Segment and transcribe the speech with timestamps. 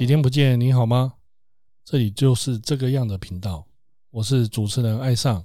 [0.00, 1.16] 几天不见，你好吗？
[1.84, 3.66] 这里就是这个样的频道，
[4.08, 5.44] 我是主持人爱上，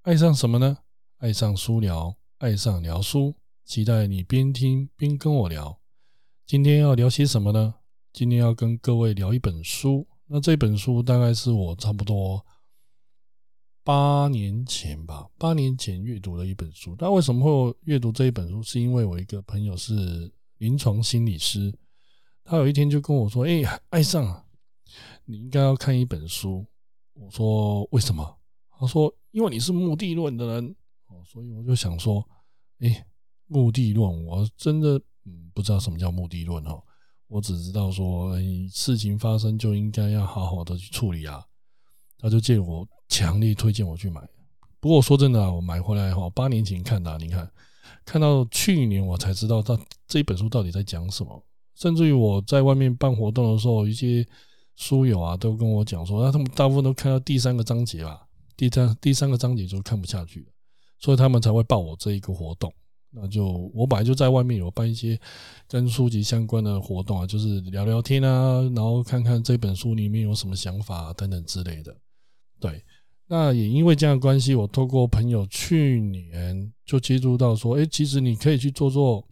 [0.00, 0.78] 爱上什么呢？
[1.18, 5.78] 爱上书聊，爱上聊书，期待你边听边跟我聊。
[6.44, 7.76] 今天要聊些什么呢？
[8.12, 12.44] 今天要跟各位聊一本书，那这本书大概是我差不多
[13.84, 16.96] 八年前吧，八年前阅读的一本书。
[16.98, 18.60] 那为什么会阅读这一本书？
[18.64, 21.72] 是因为我一个朋友是临床心理师。
[22.44, 24.44] 他有一天就跟我说：“哎，爱上，
[25.24, 26.66] 你应该要看一本书。”
[27.14, 28.38] 我说：“为什么？”
[28.78, 32.26] 他说：“因为你是目的论的人哦，所以我就想说，
[32.80, 33.06] 哎，
[33.46, 36.82] 目的论，我真的嗯不知道什么叫目的论哦，
[37.28, 38.36] 我只知道说，
[38.70, 41.44] 事情发生就应该要好好的去处理啊。”
[42.18, 44.20] 他就建议我强烈推荐我去买。
[44.78, 47.50] 不过说真的啊，我买回来哈，八年前看的，你看，
[48.04, 51.44] 看到去年我才知道他这一本书到底在讲什么。
[51.74, 54.26] 甚至于我在外面办活动的时候，一些
[54.76, 60.46] 书友啊都跟我讲说，那他们大部分都看到第三个章节吧，第三第三个章节就看不下去了，
[60.98, 62.72] 所以他们才会报我这一个活动。
[63.10, 65.18] 那就我本来就在外面有办一些
[65.68, 71.94] 跟书籍相关的活动啊，就是聊聊天啊，然后看看这本书里面有什么想法等等之类的。
[72.60, 72.82] 对，
[73.26, 79.26] 那也因为这样关系，我透过朋友去年就接触到说，哎，其实你可以去做做。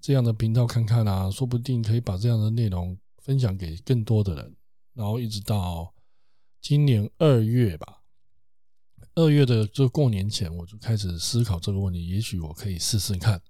[0.00, 4.56] 这样的频道看看啊，说不定可以把这样的内容分享给更多的人。
[4.94, 5.92] 然后一直到
[6.60, 8.02] 今年二月吧，
[9.14, 12.08] 二月的就过年前，我就开始思考这个问题。
[12.08, 13.40] 也许我可以试试看。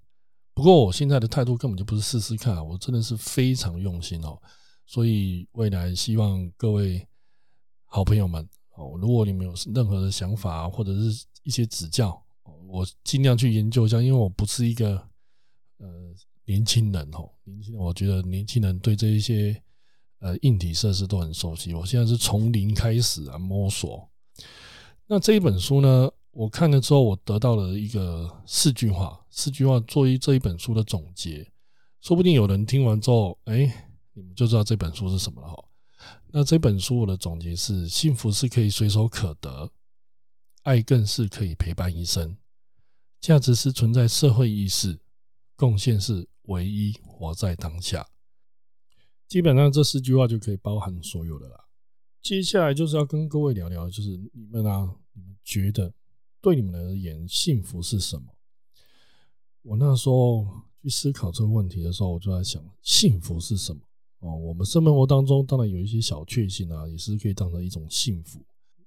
[0.53, 4.37] 不过我现在的态度根本就不是试试看，我真的是非常用心哦。
[4.85, 7.07] 所以未来希望各位
[7.85, 12.21] 好朋友们哦，如果你们有任何的想法或者是一些指教，
[12.67, 15.07] 我尽量去研究一下，因为我不是一个。
[15.77, 16.13] 呃，
[16.45, 19.61] 年轻人哦，年轻人，我觉得年轻人对这一些
[20.19, 21.73] 呃硬体设施都很熟悉。
[21.73, 24.09] 我现在是从零开始啊摸索。
[25.05, 31.49] 那这一本书呢，我看了之后，我得到了一个四句话，四句话作为这一本书的总结。
[32.01, 35.63] 说不定有人听完之后，哎，你们就知道这本书是什么了哈。
[36.31, 39.71] 那这本书我的总结是：幸福是可以随手可得，
[40.63, 42.37] 爱更是可以陪伴一生，
[43.19, 44.99] 价值是存在社会意识。
[45.57, 48.07] 贡献是唯一活在当下，
[49.27, 51.65] 基本上这四句话就可以包含所有的啦。
[52.21, 55.91] 接下来就是要跟各位聊聊，就是你们啊，你们觉得
[56.39, 58.27] 对你们而言幸福是什么？
[59.63, 60.47] 我那时候
[60.83, 63.81] 去思考这个问题的时候，我就在想，幸福是什么？
[64.19, 68.45] 哦，我们生活当中当然有一些小确幸啊，也是可以当成一种幸福，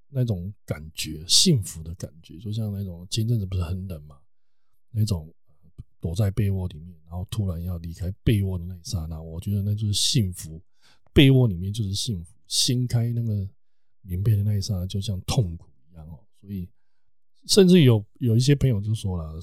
[0.09, 4.20] 那种感觉，幸福的感觉，就像那种前阵子不是很冷嘛，
[4.92, 5.28] 那种。
[6.00, 10.60] 躲在被窝里面，然后突然要离开被窝的那一刹那，我觉得那就是幸福。
[11.12, 13.48] 被窝里面就是幸福，掀开那个
[14.02, 16.18] 棉被的那一刹那，就像痛苦一样哦。
[16.40, 16.68] 所以，
[17.46, 19.40] 甚至有有一些朋友就说了，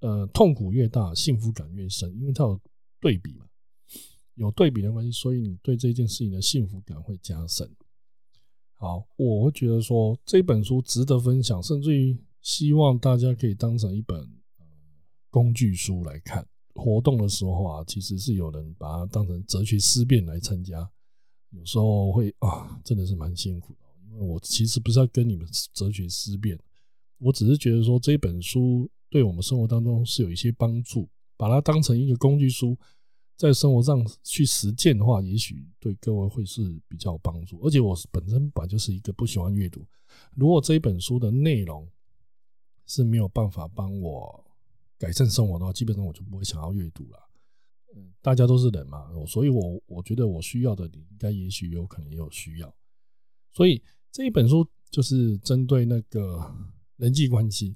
[0.00, 2.60] 呃，痛苦越大，幸福感越深，因为它有
[3.00, 3.46] 对比嘛，
[4.34, 7.70] 有对比的关系，所以你对这件事情的幸福感会加深。
[8.74, 14.28] 好，我会觉得说这本书值得分享，甚至于希望大家可以当成一本。
[15.32, 20.86] 工具书来看，活动的时候啊，其实是有人把它当成哲学思辨来参加，
[21.48, 23.86] 有时候会啊，真的是蛮辛苦的。
[24.10, 26.58] 因为我其实不是要跟你们哲学思辨，
[27.16, 32.76] 我只是觉得说这本书对我们生活当中是有一些帮助，把它当成一个工具书，
[33.38, 37.58] 在生活上去实践的话，也许对各位会是比较有帮助。
[37.62, 39.82] 而且我本身本来就是一个不喜欢阅读，
[40.36, 41.88] 如果这一本书的内容
[42.84, 44.41] 是没有办法帮我。
[45.02, 47.18] 改善生活的话，基本上我就不会想要阅读了。
[47.96, 52.72] 嗯，大家都是人嘛，所以我我觉得我需要的，你应该也许有可能也有需要。
[53.50, 53.82] 所以
[54.12, 56.40] 这一本书就是针对那个
[56.98, 57.74] 人际关系，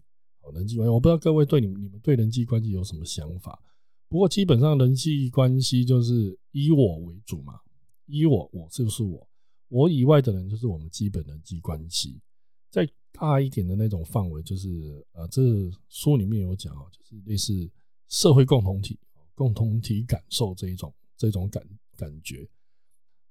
[0.54, 3.60] 人际关系，我不知道各位对你们你们对人际关系有什么想法。
[4.08, 7.58] 不过基本上人际关系就是以我为主嘛，
[8.06, 9.28] 以我我就是我，
[9.66, 12.20] 我以外的人就是我们基本人际关系。
[12.70, 15.42] 在大一点的那种范围，就是呃，这
[15.88, 17.68] 书里面有讲哦，就是类似
[18.08, 18.98] 社会共同体、
[19.34, 21.66] 共同体感受这一种这种感
[21.96, 22.46] 感觉，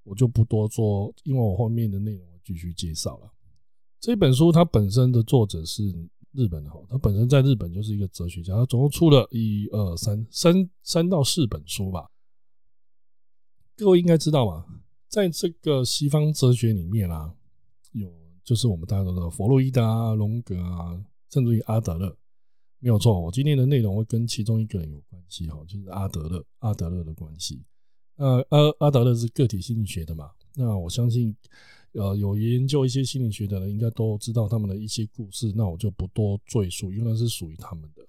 [0.04, 3.32] 我就不多说，因为我后面的内容继续介绍了。
[4.00, 5.84] 这本书它本身的作者是
[6.32, 12.10] 日本的哈，他本身在日本就是一个哲学家，他总共出了一二三三三到四本书吧。
[13.78, 14.66] 各位应该知道嘛，
[15.08, 17.36] 在这个西方哲学里面啊，
[17.92, 18.25] 有。
[18.46, 20.96] 就是我们大家都知道，弗洛伊德啊、荣格啊，
[21.32, 22.16] 甚至于阿德勒，
[22.80, 23.20] 没有错。
[23.20, 27.64] 我今天的内容会跟其中一个人有关系哈，就是阿德勒，阿德勒的关系。
[28.18, 31.36] 呃，阿阿德勒是个体心理学的嘛，那我相信，
[31.94, 38.06] 呃，有研究一些心理学的人应该都知道他们的一些故事，那我就不多赘述，因为那是属于他们的。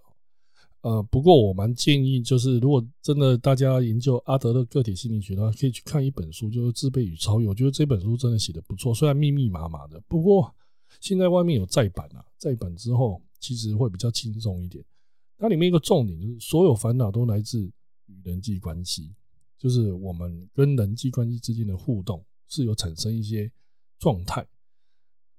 [0.87, 7.47] 呃，不过我蛮建议，就是如果真的大家研究阿德勒个体心理学的话，可以去看一本书，就是《自卑与超越》。
[7.50, 10.55] 我觉得这本书真的写的不错，虽然密密麻麻的，不过
[11.00, 14.85] 现在外面有再版啊，再版之后其实会比较轻松一点。
[15.37, 17.65] 它里面一个重点就是，所有烦恼都来自
[18.06, 19.12] 与人际关系，
[19.59, 23.50] 就是我们跟人际关系之间的互动是有产生一些
[23.99, 24.47] 状态。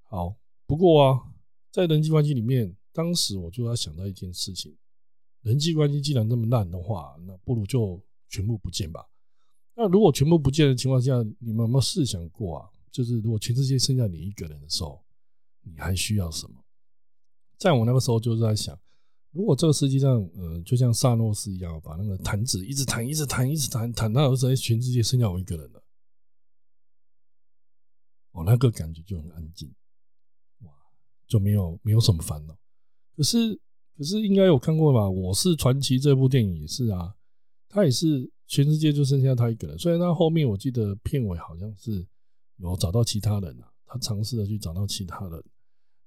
[0.04, 0.36] 好，
[0.66, 1.24] 不过啊，
[1.72, 4.76] 在人际关系里面，当时我就要想到一件事情。
[5.42, 9.08] 人际关系既然那么烂的话，那不如就全部不见吧。
[9.76, 12.70] 那如果全部不见的情况下，你们有没有试想过啊？
[12.92, 15.06] 就是如果全世界剩下你一个人的时候，
[15.62, 16.56] 你还需要什么？
[17.58, 18.78] 在我那个时候就是在想，
[19.32, 25.84] 如果这个世界上，呃，就像萨诺斯一样，把那个弹指一直弹，一直弹，一直弹，弹到时候全世界剩下我一个人了，
[28.32, 29.72] 我那个感觉就很安静，
[30.62, 30.72] 哇，
[31.28, 32.58] 就没有没有什么烦恼。
[33.16, 33.62] 可是。
[33.98, 35.00] 可是应该有看过吧？
[35.10, 37.16] 《我是传奇》这部电影也是啊，
[37.68, 39.76] 他也是全世界就剩下他一个人。
[39.80, 42.06] 虽然他后面我记得片尾好像是
[42.58, 45.44] 有找到其他人啊，他尝试的去找到其他人。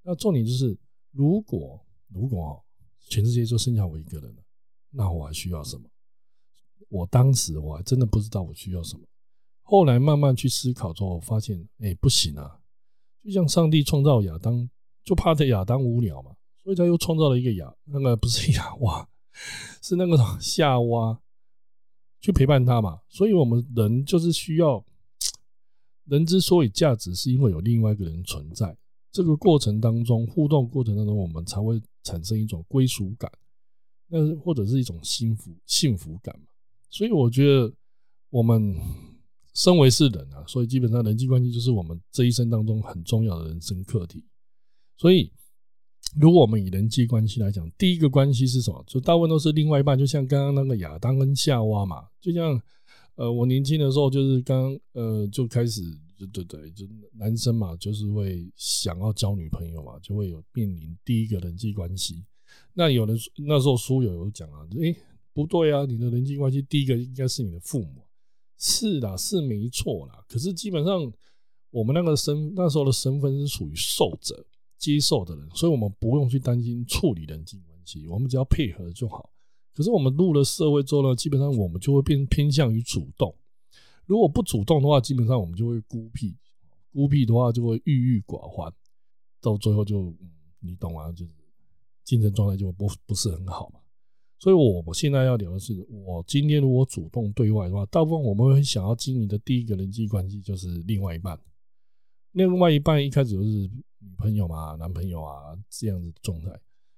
[0.05, 0.79] 那重点就是，
[1.11, 2.65] 如果如果
[3.09, 4.43] 全世界就剩下我一个人了，
[4.91, 5.83] 那我还需要什么？
[6.89, 9.05] 我当时我还真的不知道我需要什么。
[9.63, 12.61] 后来慢慢去思考之后，发现哎不行啊！
[13.25, 14.71] 就像上帝创造亚当，
[15.03, 16.31] 就怕这亚当无聊嘛。
[16.71, 19.09] 所以他又创造了一个亚，那个不是亚娃，
[19.83, 21.21] 是那个夏娃
[22.21, 23.01] 去陪伴他嘛。
[23.09, 24.85] 所以我们人就是需要
[26.05, 28.77] 人之所以价值，是因为有另外一个人存在。
[29.11, 33.29] 这个过程当中，互动过程当中，我们才会产生一种归属感，
[34.07, 36.47] 那或者是一种幸福幸福感嘛。
[36.89, 37.75] 所以我觉得
[38.29, 38.77] 我们
[39.55, 44.25] 身为是人啊，所以基本上人际关系就是我们这一生当中很重要的人生课题。
[44.97, 45.33] 所以。
[46.19, 48.83] 如果我们以人际关系来讲，第一个关系是什么？
[48.87, 52.07] 就大部分都是另外一半，就像刚刚那个亚当跟夏娃嘛。
[52.21, 52.61] 就像
[53.15, 55.83] 呃，我年轻的时候就是刚呃就开始，
[56.19, 62.25] 就对对，就男生嘛，就是会想要交女朋友嘛，就会有面临第一个人际关系。
[62.75, 63.17] 那有人
[63.47, 64.97] 那时候书友有讲啊，诶，
[65.33, 68.03] 不对啊，你的人际关系第一个应该是你的父母。
[68.59, 70.25] 是啦，是没错啦。
[70.29, 71.13] 可是基本上
[71.71, 74.45] 我们那个身那时候的身份是属于受者。
[74.81, 79.31] 接受的人，所以我们不用去担心处理人际关系，我们只要配合就好。
[79.75, 83.33] 可是我们入了社会之后呢，基本上我们就会变偏向于主动。
[84.07, 86.35] 如果不主动的话，基本上我们就会孤僻，
[86.93, 88.73] 孤僻的话就会郁郁寡欢，
[89.41, 90.13] 到最后就
[90.59, 91.31] 你懂啊，就是
[92.03, 93.79] 精神状态就不不是很好嘛。
[94.39, 101.39] 所以，我们现在要聊的是，我今天如果主动对外的话，大部分我们会想要经营的第一个人际关系就是另外一半。
[102.33, 103.71] 另外一半一开始就是
[104.01, 106.51] 女朋友嘛、男朋友啊这样子状态，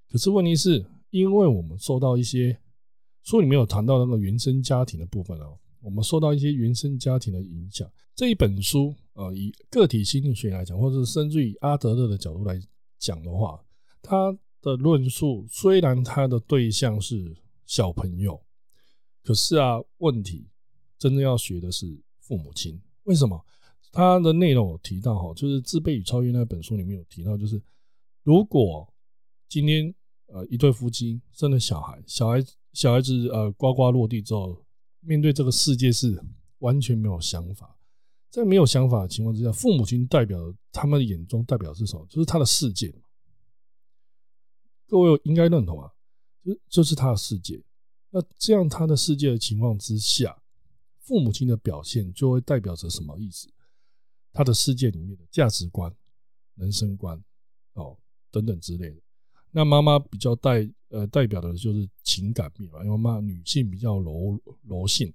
[0.08, 2.56] 可是问题是，因为我们受到一些
[3.22, 7.90] 书里面有谈到那个原生家庭的部分哦，我们受到一些原生家庭的影响。
[8.14, 12.60] 这一本书，呃，以个体心理学来讲，或者甚至以阿德勒的角度来
[12.98, 13.58] 讲的话，
[14.00, 17.34] 他的论述虽然他的对象是
[17.66, 18.40] 小朋友，
[19.24, 20.46] 可是啊，问题
[20.98, 23.44] 真正要学的是父母亲，为什么？
[23.92, 27.62] 它的内容有提到哈，就是《自卑与超越》那本书里面有提到，就是
[28.22, 28.90] 如果
[29.48, 29.94] 今天
[30.28, 34.64] 呃一对夫妻生了小孩，小孩小孩子呃呱呱落地之后，
[35.00, 36.18] 面对这个世界是
[36.60, 37.76] 完全没有想法，
[38.30, 40.38] 在没有想法的情况之下，父母亲代表
[40.72, 42.06] 他们眼中代表是什么？
[42.08, 42.94] 就是他的世界
[44.88, 45.90] 各位应该认同啊，
[46.42, 47.62] 就就是他的世界。
[48.08, 50.42] 那这样他的世界的情况之下，
[51.00, 53.52] 父母亲的表现就会代表着什么意思？
[54.32, 55.94] 他的世界里面的价值观、
[56.54, 57.22] 人生观
[57.74, 57.96] 哦
[58.30, 58.96] 等等之类的，
[59.50, 65.12] 那妈妈比较代呃代表的就是情感面嘛，因为妈女性比较柔柔性，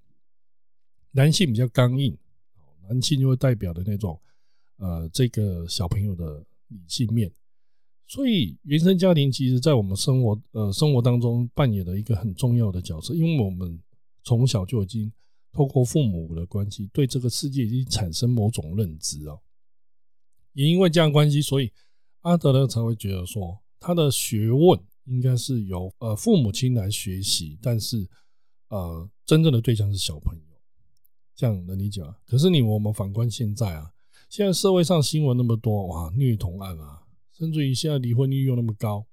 [1.11, 2.15] 男性比较刚硬，
[2.87, 4.19] 男性就会代表的那种
[4.77, 7.31] 呃这个小朋友的理性面，
[8.05, 13.81] 所以原生家庭其实在我们生活呃生活当中扮演了一个很重要的角色，因为我们
[14.23, 15.11] 从小就已经。
[15.57, 19.39] 透过父母的关系，对这个世界已经产生某种认知哦。
[20.53, 21.71] 也因为这样关系，所以
[22.21, 28.07] 阿德勒才会觉得说，他的学问应该是由呃父母亲来学习，但是
[28.67, 30.43] 呃真正的对象是小朋友，
[31.35, 32.15] 这样能理解吗？
[32.23, 33.91] 可是你我们反观现在啊，
[34.29, 37.01] 现在社会上新闻那么多哇，虐童案啊，
[37.33, 39.07] 甚至于现在离婚率又那么高，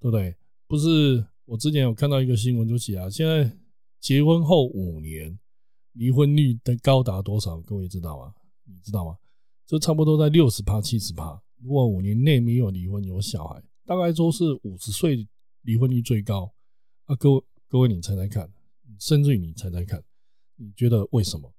[0.00, 0.34] 对不对？
[0.66, 3.56] 不是我之前有看到一个新闻就写啊，现在
[4.00, 5.38] 结婚后五年。
[5.94, 7.60] 离婚率的高达多少？
[7.62, 8.34] 各位知道吗？
[8.64, 9.18] 你知道吗？
[9.66, 11.42] 就差不多在六十趴、七十趴。
[11.56, 15.26] 如果五年内没有离婚有小孩，大概都是五十岁
[15.62, 16.54] 离婚率最高。
[17.06, 18.52] 啊，各位各位，你猜猜看，
[18.98, 20.02] 甚至于你猜猜看，
[20.56, 21.52] 你觉得为什么？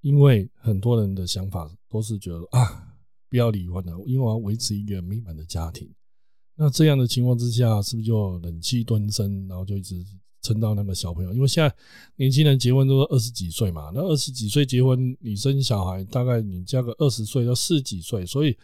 [0.00, 2.96] 因为很多人的想法都是觉得啊，
[3.28, 5.94] 不要离婚了，因为我要维持一个美满的家庭。
[6.56, 10.04] 那这样的情况之下，是不是就忍气吞声，然后就一直
[10.42, 11.32] 撑到那个小朋友？
[11.32, 11.74] 因为现在
[12.16, 18.56] 年轻人结婚都是二十几岁嘛，那二十几岁结婚，你生小孩大概你加个二十岁到四十几岁，所以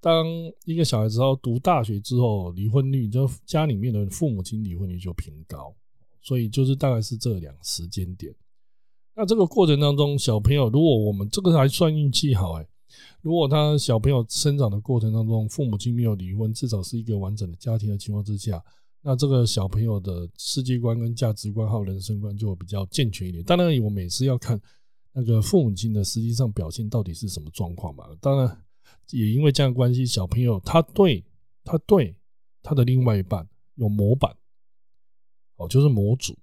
[0.00, 0.24] 当
[0.64, 5.74] 一个小孩子要读大学之后，离婚率就家里面的父母亲离婚率就偏高，
[6.20, 8.32] 所以就是大概是这两时间点。
[9.14, 12.68] 那这个过程当中，小朋友如果我们这个还算运气好哎，
[13.22, 18.62] 如果他小朋友生长的过程当中，父母亲没有离婚，至少是一个完整的家庭的情况之下，
[19.08, 23.44] 那这个小朋友的世界观跟价值观还有人生观就会比较健全一点。
[23.44, 24.60] 当然，我每次要看
[25.12, 28.04] 那个父母亲的实际上表现到底是什么状况嘛。
[28.20, 28.64] 当然，
[29.10, 31.24] 也因为这样关系，小朋友他对
[31.62, 32.16] 他对
[32.64, 34.36] 他的另外一半有模板，
[35.54, 36.36] 哦，就是模组，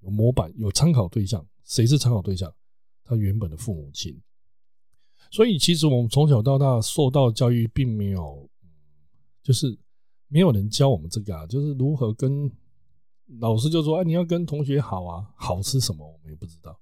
[0.00, 1.46] 有模板，有参考对象。
[1.62, 2.52] 谁是参考对象？
[3.04, 4.20] 他原本的父母亲。
[5.30, 8.50] 所以，其实我们从小到大受到教育，并没有，
[9.40, 9.78] 就是
[10.32, 12.50] 没有人教我们这个啊，就是如何跟
[13.38, 16.06] 老师就说：“哎，你要跟同学好啊，好是什么？
[16.06, 16.80] 我们也不知道。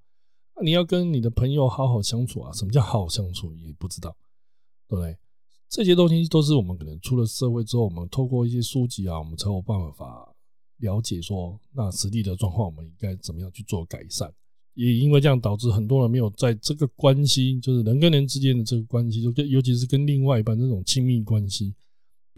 [0.62, 3.52] 你要跟你的朋友好好相处啊，什么叫好好相处？
[3.54, 4.16] 也不知道，
[4.88, 5.19] 对不对？
[5.69, 10.33] 这些东西都是我们可能出了社会之后，我们透过一些书籍啊，我们才有办法
[10.78, 14.33] 了解说，那实际的状况，我们应该怎么样去做改善。
[14.75, 21.75] 也因为这样导致很多人没有在这个关系，就是人跟人之间的这个关系，就跟尤其是跟另外一半这种亲密关系，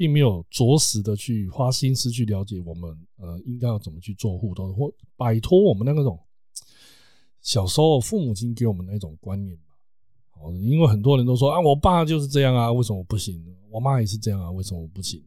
[0.02, 6.18] 并没有着实的去花心思去了解我们呃应该要怎么去做互动，或摆脱我们那种
[7.40, 9.75] 小时候父母亲给我们那种观念吧。
[10.40, 13.40] 哦，因为很多人都说啊，我爸就是这样啊，为什么不行？
[13.71, 15.23] 我妈也是这样啊，为什么我不行？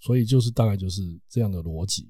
[0.00, 2.08] 所以就是大概就是这样的逻辑。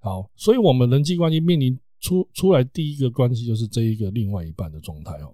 [0.00, 1.78] 好，所以我们人际关系面临。
[2.02, 5.32] 出出来第一个关系就是这一个另外一半的状态哦，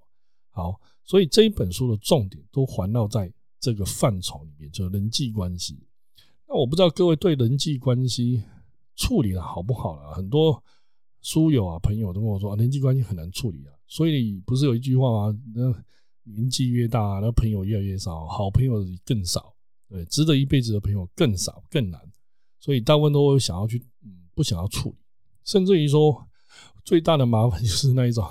[0.50, 5.78] 好，所以这一本书的重点都环绕在这个范畴里面，就是人际关系。
[6.48, 8.42] 那我不知道各位对人际关系
[8.96, 10.14] 处理的好不好了？
[10.14, 10.62] 很多
[11.20, 13.72] 书友啊、朋友都跟我说，人际关系很难处理啊。
[13.86, 15.38] 所以不是有一句话吗？
[15.54, 15.72] 那
[16.24, 19.54] 年纪越大，那朋友越来越少，好朋友更少，
[19.88, 22.00] 对，值得一辈子的朋友更少更难。
[22.58, 24.96] 所以大部分都会想要去，嗯，不想要处理，
[25.44, 26.26] 甚至于说。
[26.84, 28.26] 最大的麻烦就是那一种，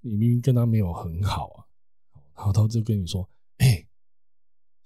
[0.00, 1.68] 你明明跟他没有很好啊，
[2.34, 3.28] 然后他就跟你说
[3.58, 3.86] ：“哎，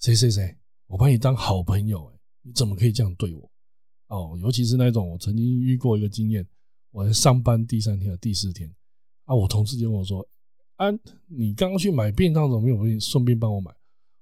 [0.01, 0.57] 谁谁谁，
[0.89, 2.19] 我把你当好朋友，哎，
[2.51, 3.51] 你怎么可以这样对我？”
[4.09, 6.47] 哦，尤其是那种我曾经遇过一个经验，
[6.91, 8.69] 我在上班第三天和、第四天，
[9.25, 10.27] 啊，我同事就跟我说
[10.77, 10.87] ：“啊，
[11.29, 13.71] 你刚刚去买便当，怎么没有顺便帮我买？”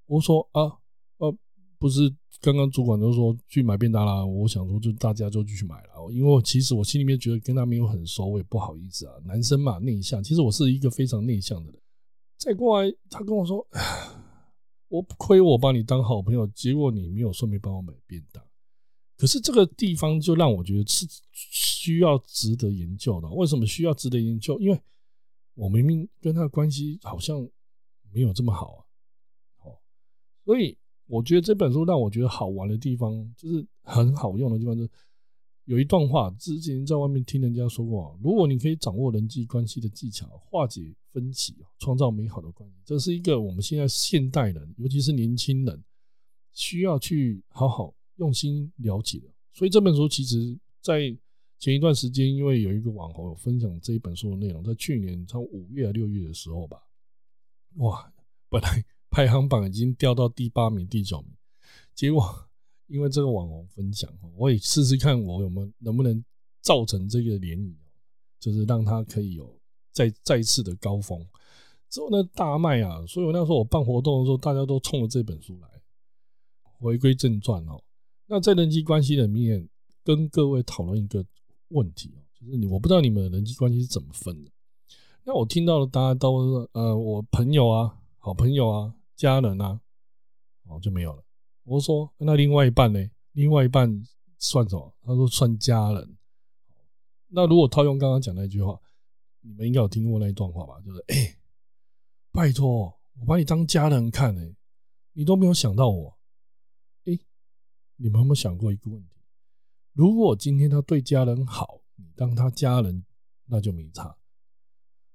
[0.06, 0.78] 我说：“啊，
[1.18, 1.35] 呃，
[1.78, 11.80] 不是。”刚刚主管都说去买便当啦，我想说就大家就继续买了，因为其实我心里面觉得跟他没有很熟，我也不好意思啊，男生嘛内向，其实我是一个非常内向的人。
[12.38, 13.66] 再过来，他跟我说，
[14.88, 18.42] 我不亏我把你当好朋友，结果你没有顺便帮我买便当。
[19.16, 23.28] 可是这个地方就让我觉得是需要值得研究的。
[23.28, 24.59] 为什么需要值得研究？
[24.61, 24.80] 因为
[25.54, 27.40] 我明明跟他的关系好像
[28.12, 28.80] 没有这么好啊，
[29.59, 29.80] 好，
[30.45, 30.76] 所以。
[31.11, 34.90] 我觉得这本书让我觉得好玩的地方，就是很好用的地方，就是
[35.68, 45.84] 有一段话，之前在外面听人家说过：，如果你可以掌握人际关系的技巧，化解分歧，创造美好的关系，这是一个我们现在现代人，尤其是年轻人，
[46.54, 49.28] 需要去好好用心了解的。
[49.52, 51.14] 所以这本书其实，在
[51.58, 56.78] 前一段时间，因为有一个网红分享这一本书的内容，在去年从五月六月的时候吧，
[57.76, 58.10] 哇，
[58.48, 58.84] 本来。
[59.10, 61.30] 排行榜已经掉到第八名、第九名，
[61.94, 62.48] 结果
[62.88, 66.23] 因为这个网红分享，我也试试看我有没有能不能
[66.61, 67.75] 造成这个涟漪，
[68.40, 69.59] 就是让他可以有
[69.92, 71.25] 再再次的高峰。
[71.88, 73.04] 之后呢，大卖啊！
[73.07, 75.68] 所以我那时候我办活动的时候，大家都冲着这本书来。
[76.62, 77.83] 回归正传哦，
[78.26, 79.68] 那在人际关系里面，
[80.04, 81.25] 跟各位讨论一个
[81.68, 84.50] 问题哦，就是你我不知道你们的人际关系是怎么分的。
[85.25, 88.95] 那我听到的大家都是呃，我朋友啊，好朋友啊。
[89.16, 89.80] 家人啊，
[90.68, 91.25] 哦就没有了。
[91.68, 92.98] 我说那另外一半呢？
[93.32, 94.02] 另外一半
[94.38, 94.96] 算什么？
[95.02, 96.16] 他说算家人。
[97.28, 98.80] 那如果套用刚刚讲那句话，
[99.42, 100.80] 你们应该有听过那一段话吧？
[100.80, 101.38] 就是哎，
[102.32, 104.40] 拜托，我把你当家人看呢，
[105.12, 106.18] 你都没有想到我。
[107.04, 107.18] 哎，
[107.96, 109.16] 你们有没有想过一个问题？
[109.92, 113.04] 如果今天他对家人好，你当他家人，
[113.44, 114.16] 那就没差，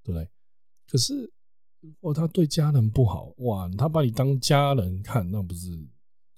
[0.04, 0.30] 对不对？
[0.88, 1.34] 可是
[1.80, 5.88] 如果他对家人不好，哇，他把你当家人看，那不是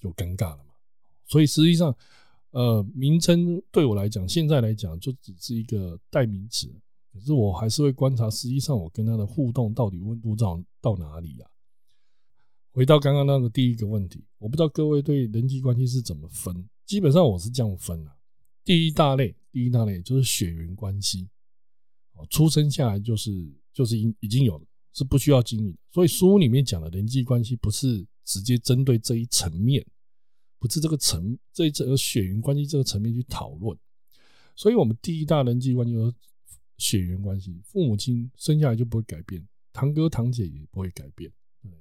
[0.05, 0.73] 就尴尬了嘛？
[1.25, 1.95] 所以实际上，
[2.51, 6.67] 呃，名称对我来讲，现在来讲就只是一个代名词，
[7.11, 11.49] 可是我还是会观察，实际上我跟他的互动到底温度到到哪里啊？
[12.71, 18.15] 回到刚刚那个第一个问题，我不知道各位对人际关系是怎么分，基本上我是这样分啊，
[18.63, 21.27] 第一大类，第一大类就是血缘关系，
[22.13, 24.65] 哦，出生下来就是就是已已经有了。
[24.97, 29.85] 是不需要经营，所以书里面讲的人际关系不是直接针对这一层面，
[30.65, 33.77] 不是这个层这一层血缘关系这个层面去讨论。
[34.55, 36.15] 所以，我们第一大人际关系就是
[36.79, 41.31] 血缘关系，父母亲生下来就不会改变，堂哥堂姐也不会改变。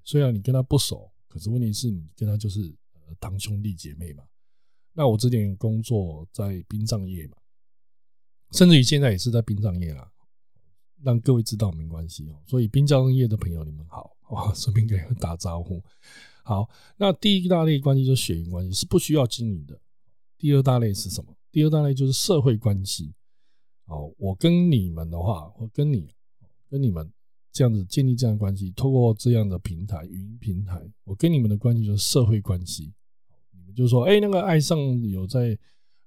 [0.04, 2.60] 虽然你跟他不熟，可是问题是你跟他就是
[2.92, 4.22] 呃堂兄弟姐妹嘛。
[4.92, 7.38] 那我之前工作在殡葬业嘛，
[8.50, 10.12] 甚至于现在也是在殡葬业啦。
[11.02, 15.82] 让各位知道没关系哦，所以殡葬业的朋友你们好，哇，顺便给你们打招呼。
[16.44, 19.80] 好，那第一大类关系就是血缘关系，是不需要经营的。
[20.38, 21.34] 第二大类是什么？
[21.50, 23.12] 第二大类就是社会关系。
[23.86, 26.06] 哦，我跟你们的话，我跟你
[26.70, 27.10] 跟你们
[27.50, 32.92] 这样子建立这样的关系，透过这样的平台，语音平台，我跟你们的关系就是社会关系。
[33.50, 35.58] 你们就说，哎，那个爱上有在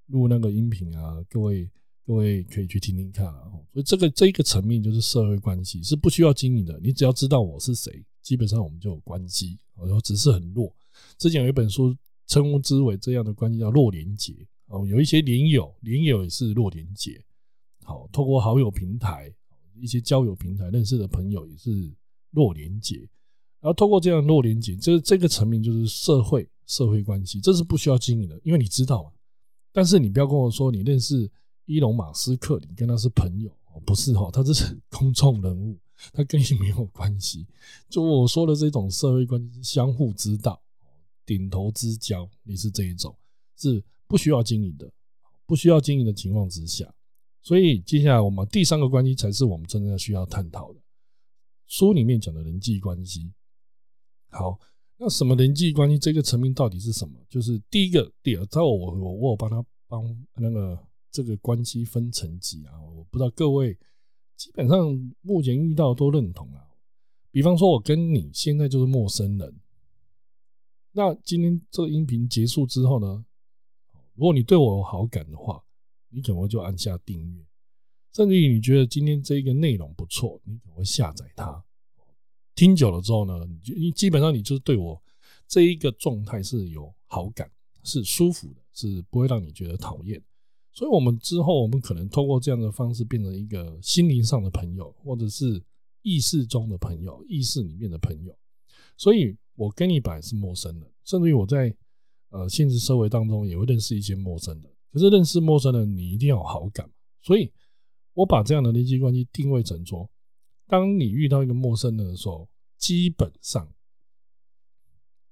[0.06, 1.70] 录那个音频啊，各位。
[2.06, 9.58] 各位可以去听听看啊，所以这个这一个层面就是社会关系是不需要经营的，你只要知道我是谁，基本上我们就有关系。
[9.74, 10.74] 我说只是很弱，
[11.16, 11.96] 之前有一本书
[12.26, 14.34] 称呼之为这样的关系叫弱连结
[14.66, 17.22] 哦，有一些连友，连友也是弱连结。
[17.84, 19.32] 好，透过好友平台、
[19.80, 21.92] 一些交友平台认识的朋友也是
[22.30, 22.96] 弱连结，
[23.60, 29.10] 然后透过这样弱连结，这这个层面就是社会社会关系，这是不需要经营的，因为你知道嘛。
[29.72, 31.30] 但是你不要跟我说你认识。
[31.70, 33.54] 伊隆马斯克，你跟他是朋友？
[33.84, 35.78] 不是哈，他这是 公众人物，
[36.12, 37.46] 他跟你没有关系。
[37.88, 40.62] 就我说的这种社会关系是相互之道、
[41.24, 43.16] 顶头之交，你是这一种，
[43.56, 44.90] 是不需要经营的，
[45.46, 46.92] 不需要经营的情况之下。
[47.42, 50.80] 所以接下来我们第三个关系才是我们真正需要探讨的。
[51.66, 53.32] 书里面讲的人际关系，
[54.30, 54.58] 好，
[54.96, 57.14] 那什么人际关系这个层面到底是什么？
[57.28, 60.78] 就是第一个，第二，在我我我帮他帮那个。
[61.10, 63.76] 这个关系分层级啊，我不知道各位
[64.38, 66.64] 基本上目前遇到都认同啊。
[67.32, 69.60] 比方说，我跟你现在就是陌生人，
[70.92, 73.24] 那今天这个音频结束之后呢，
[74.14, 75.62] 如果你对我有好感的话，
[76.08, 77.44] 你可能会就按下订阅，
[78.14, 81.62] 甚至于你觉得今天这一个内容不错，你可能会下载它。
[82.54, 85.00] 听久了之后呢，你就你基本上你就是对我
[85.48, 87.50] 这一个状态是有好感，
[87.82, 90.22] 是舒服的，是不会让你觉得讨厌。
[90.78, 95.60] 所以，我们之后我们可能通过这样的方式变成一个心灵上的朋友，或者是
[96.02, 98.32] 意识中的朋友，意识里面的朋友。
[98.96, 101.76] 所以，我跟你本来是陌生人，甚至于我在
[102.28, 104.72] 呃现实社会当中也会认识一些陌生人。
[104.92, 106.88] 可是，认识陌生人，你一定要有好感。
[107.22, 107.52] 所以，
[108.14, 110.08] 我把这样的人际关系定位成说：
[110.68, 113.68] 当你遇到一个陌生人的时候，基本上，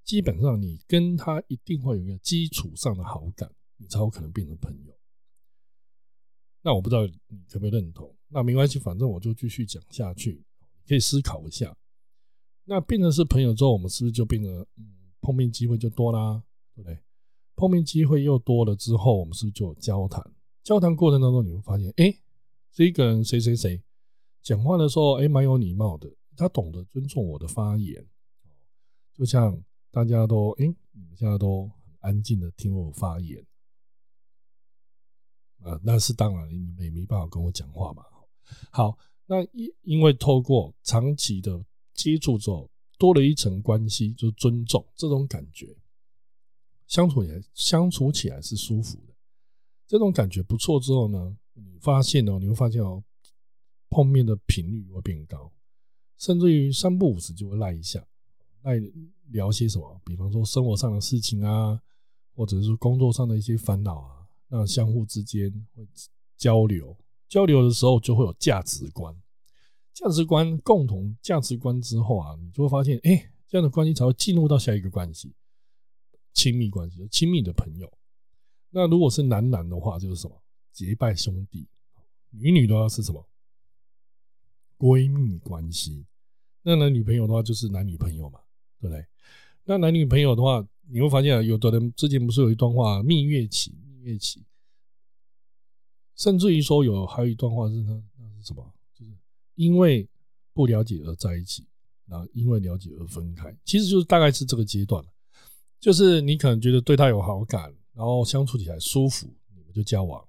[0.03, 4.96] 基本上你跟他一定会有一个基础上的好感，你才有可能变成朋友。
[6.67, 8.13] 那我不知道你可不可以认同？
[8.27, 10.43] 那没关系，反正我就继续讲下去，
[10.85, 11.73] 可以思考一下。
[12.65, 14.85] 那变成是朋友之后，我们是不是就变得嗯
[15.21, 16.43] 碰面机会就多啦？
[16.75, 16.99] 对不对？
[17.55, 20.21] 碰面机会又多了之后，我们是不是就有交谈？
[20.65, 22.13] 交谈过程当中，你会发现，哎，
[22.73, 23.81] 这个人谁谁谁
[24.43, 28.05] 讲话的时候，哎，蛮有礼貌的，他懂得尊重我的发言，
[29.15, 29.57] 就像
[29.93, 33.47] 大家都哎，你们现在都很安静的听我发言。
[35.67, 38.05] 啊，那是当然，你们也没办法跟我讲话嘛。
[38.71, 41.61] 好，那因因为透过长期的
[41.93, 45.77] 接触之后，多了一层关系，就是尊重这种感觉，
[46.87, 49.15] 相处也相处起来是舒服的。
[49.89, 53.03] 这种感觉不错之后呢，你发现哦，你会发现哦，
[53.91, 55.53] 碰面的频率会变高，
[56.17, 58.07] 甚至于三不五时就会赖一下，
[58.63, 58.81] 赖
[59.31, 61.83] 聊些什么，比方说生活上的事情啊，
[62.35, 64.16] 或者是工作上的一些烦恼啊。
[64.49, 65.87] 那相互之间会
[66.37, 66.97] 交流，
[67.29, 69.15] 交流的时候就会有价值观，
[69.93, 75.35] 价值观共同价值观之后啊，你就会发现，哎，这样的关系才会进入到下一个关系，
[76.33, 77.93] 亲密关系，亲密的朋友。
[78.71, 81.67] 那如果是男男的话，就是什么结拜兄弟；
[82.31, 83.27] 女女的话是什么
[84.79, 86.05] 闺蜜关系。
[86.63, 88.41] 那男女朋友的话就是男女朋友嘛，
[88.81, 89.05] 对不对？
[89.65, 93.75] 那男女朋友的话，你会发现，有的人之前不是有一段话，蜜月期。
[94.11, 94.45] 一起，
[96.15, 98.73] 甚至于说有还有一段话是呢那是什么？
[98.95, 99.13] 就是
[99.55, 100.09] 因为
[100.53, 101.67] 不了解而在一起，
[102.07, 105.05] 然后因为了解而分开，其实就是大概是这个阶段
[105.79, 110.27] 就是你可能觉得对他有好感，然后相处起来舒服，你们就交往。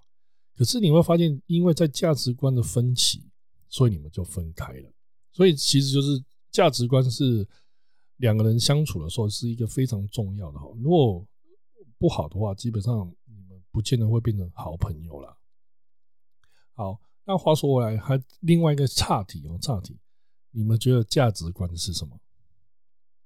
[0.55, 3.23] 可是你会发现，因为在价值观的分歧，
[3.69, 4.91] 所以你们就分开了。
[5.31, 7.47] 所以其实就是价值观是
[8.17, 10.67] 两个人相处的时候是一个非常重要的哈。
[10.81, 11.25] 如果
[11.97, 13.11] 不好的话，基本上
[13.77, 15.37] 不见得会变成好朋友了。
[16.73, 19.95] 好，那话说回来，还另外一个岔题哦，岔题。
[20.49, 22.19] 你们觉得价值观是什么？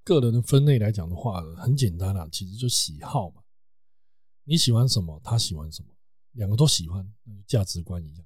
[0.03, 3.41] 个人的分类来讲的话，很简单啊，其实就喜好嘛。
[4.43, 5.87] 你喜欢什么，他喜欢什么，
[6.33, 8.25] 两个都喜欢，那就价值观一样。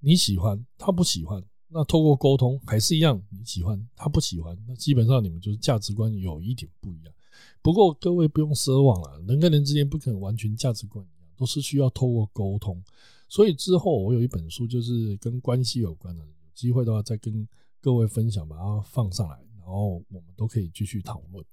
[0.00, 3.22] 你喜欢，他不喜欢，那透过沟通还是一样。
[3.30, 7.14] 你喜欢，他不喜欢，那基本上你们就是价值观有一点不一样。
[7.62, 11.04] 不过各位不用奢望了，人跟人之间不可能完全价值观，
[11.36, 12.82] 都是需要透过沟通。
[13.28, 17.46] 所以之后我有一本书，就是跟关系有关的，有机会的话再跟。
[17.84, 21.44] 各位分享，把它放上来，然后我们都可以继续讨论。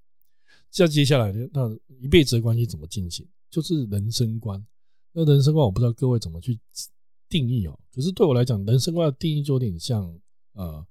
[0.70, 3.28] 再接下来，那一辈子的关系怎么进行？
[3.50, 4.66] 就是人生观。
[5.12, 6.58] 那人生观，我不知道各位怎么去
[7.28, 7.78] 定义哦。
[7.92, 10.18] 可是对我来讲，人生观的定义就有点像，
[10.54, 10.88] 呃，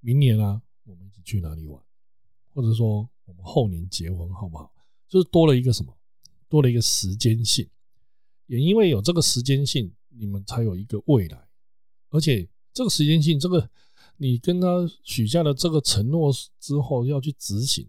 [0.00, 1.82] 明年啊，我们一起去哪里玩？
[2.52, 4.70] 或者说，我们后年结婚好不好？
[5.08, 5.96] 就是多了一个什么？
[6.50, 7.66] 多了一个时间性。
[8.52, 11.48] 也因为有这个时间性，你们才有一个未来。
[12.10, 13.70] 而且这个时间性，这个。
[14.18, 14.68] 你跟他
[15.02, 17.88] 许下的这个承诺之后，要去执行，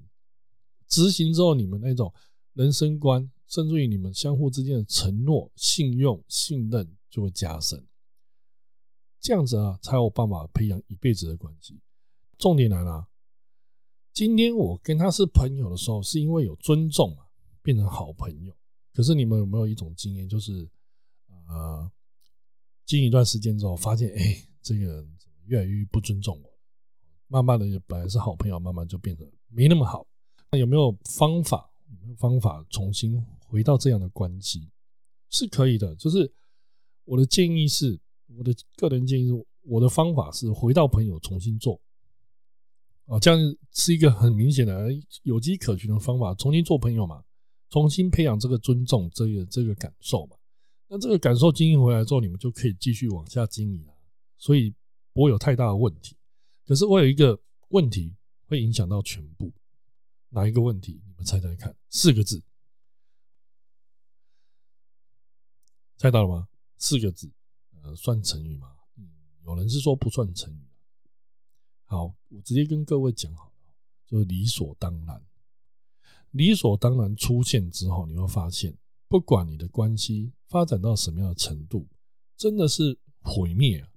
[0.88, 2.12] 执行之后，你们那种
[2.54, 7.86] 人生观，甚至于你们相互之间的承诺、信用、信任就会加深。
[9.20, 11.80] 这样子啊，才有办法培养一辈子的关系。
[12.40, 13.06] 重点来了，
[14.12, 17.28] 今天我跟他是朋友的时候，是因为有尊重啊，
[17.62, 18.56] 变成好朋友。
[18.94, 20.70] 可是你们有没有一种经验，就是
[21.48, 21.92] 呃，
[22.86, 25.34] 经一段时间之后，发现哎，这个人怎么。
[25.46, 26.50] 越来越不尊重我，
[27.28, 30.08] 慢慢的本来是好朋友，慢慢就变得没那么好。
[30.50, 31.70] 那有没有方法？
[31.90, 34.72] 有没有方法重新回到这样的关系？
[35.30, 35.94] 是可以的。
[35.98, 36.34] 就是
[37.04, 38.00] 我的建议是，
[38.38, 41.78] 我的个人建议是，我的方法是回到朋友重新做。
[43.08, 43.38] 啊，这样
[43.74, 44.88] 是一个很明显的
[45.24, 46.34] 有机可循的方法。
[46.36, 47.22] 重新做朋友嘛，
[47.74, 50.38] 重新培养这个尊重，这个这个感受嘛。
[50.88, 53.94] 那这个感受经营回来之后，你们就可以继续往下经营了。
[54.38, 54.74] 所以。
[55.16, 56.18] 不会有太大的问题，
[56.66, 58.16] 可是我有一个问题
[58.48, 59.54] 会影响到全部，
[60.30, 61.00] 哪一个问题？
[61.06, 62.42] 你们猜猜看，四个字，
[65.98, 66.48] 猜到了吗？
[66.80, 67.32] 四个字，
[67.84, 68.76] 呃，算成语吗？
[68.98, 69.08] 嗯，
[69.46, 70.68] 有人是说不算成语。
[71.86, 73.74] 好，我直接跟各位讲好了，
[74.08, 75.24] 就是理所当然。
[76.34, 81.88] 理所当然出现之后，你会发现，不管你的关系发展到什么样的程度，
[82.36, 83.90] 真的是毁灭啊！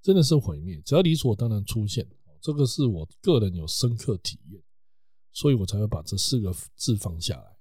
[0.00, 2.06] 真的是毁灭，只要理所当然出现，
[2.40, 4.62] 这个是我个人有深刻体验，
[5.32, 7.56] 所以我才会把这四个字放下来。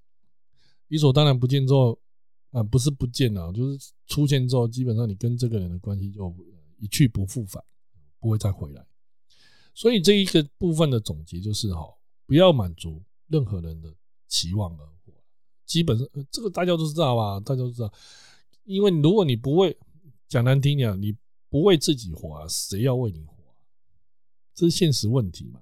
[0.88, 2.00] 理所当然不见之后，
[2.52, 6.34] 啊，不是不见了，就是出现之后，基本上你跟这个人的关系就
[6.78, 7.64] 一去不复返，
[8.20, 8.86] 不会再回来。
[9.74, 11.84] 所以这一个部分的总结就是，哈，
[12.26, 13.94] 不要满足任何人的
[14.28, 15.14] 期望而活。
[15.66, 17.40] 基本上，这个大家都知道吧？
[17.40, 17.92] 大家都知道，
[18.64, 19.78] 因为如果你不为
[20.28, 21.16] 讲难听点，你。
[21.54, 23.54] 不为自己活啊，谁要为你活啊？
[24.56, 25.62] 这是现实问题嘛。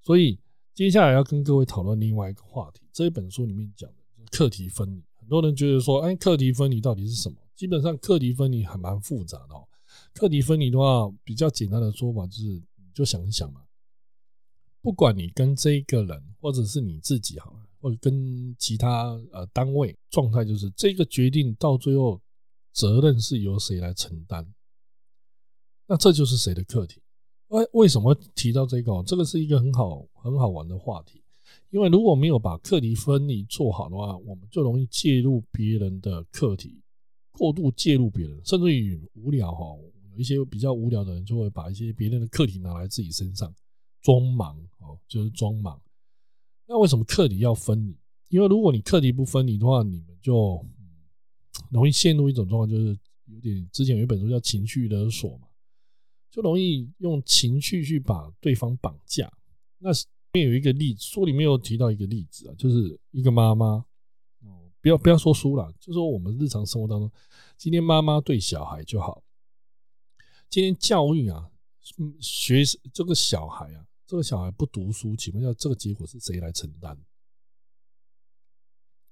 [0.00, 0.40] 所以
[0.72, 2.88] 接下来要跟各位讨论另外一个话题。
[2.90, 3.96] 这一本书里面讲的
[4.30, 7.36] 课题分离，很多人觉得说，哎，课题分离到底是什么？
[7.54, 9.68] 基本上课题分离还蛮复杂的哦。
[10.14, 13.60] 课题分离的话，比较简单的说法就是，你就想一想嘛，
[14.84, 22.20] 不管你跟这一个人，或者是你自己好了，或者跟其他呃单位状态，就是这个决定到最后
[22.70, 24.46] 责任是由谁来承担？
[25.86, 27.00] 那这就是谁的课题？
[27.48, 29.02] 为为什么提到这个？
[29.06, 31.22] 这个是一个很好很好玩的话题。
[31.70, 36.78] 因为如果没有把课题分离做好的话，我们就容易介入别人的课题，
[37.32, 39.64] 过度介入别人，甚至于无聊哈。
[40.12, 43.50] 有一些比较无聊的人，就会把一些别人的课题拿来自己身上
[44.04, 45.82] 装忙哦，就是装忙。
[46.66, 47.98] 那为什么课题要分离？
[48.28, 50.64] 因为如果你课题不分离的话，你们就
[51.70, 55.48] 容易陷入一种状况，就是有点之前有一本书叫情绪勒索嘛。
[56.30, 59.32] 就容易用情绪去把对方绑架。
[59.78, 59.98] 那里
[60.32, 63.84] 面有一个例子，书里面有提到一个例子啊，就是一个妈妈
[64.40, 67.08] 哦，不要不要说书了，就说我们日常生活当中，
[67.56, 69.22] 今天妈妈对小孩就好，
[70.50, 71.52] 今天教育啊，
[72.20, 76.98] 学这个小孩啊，这个小孩不读书，请问一下这个结果是谁来承担？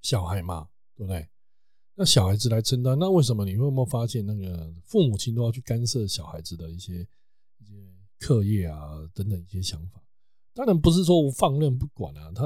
[0.02, 1.28] 小孩嘛，对不对？
[1.94, 7.06] 那小孩子来承担，那为什么你会没有发现，那个父母亲都要去干涉小孩子的一些
[7.58, 7.74] 一些
[8.18, 10.02] 课业啊等等一些想法？
[10.54, 12.44] 当然不是说放任不管啊，他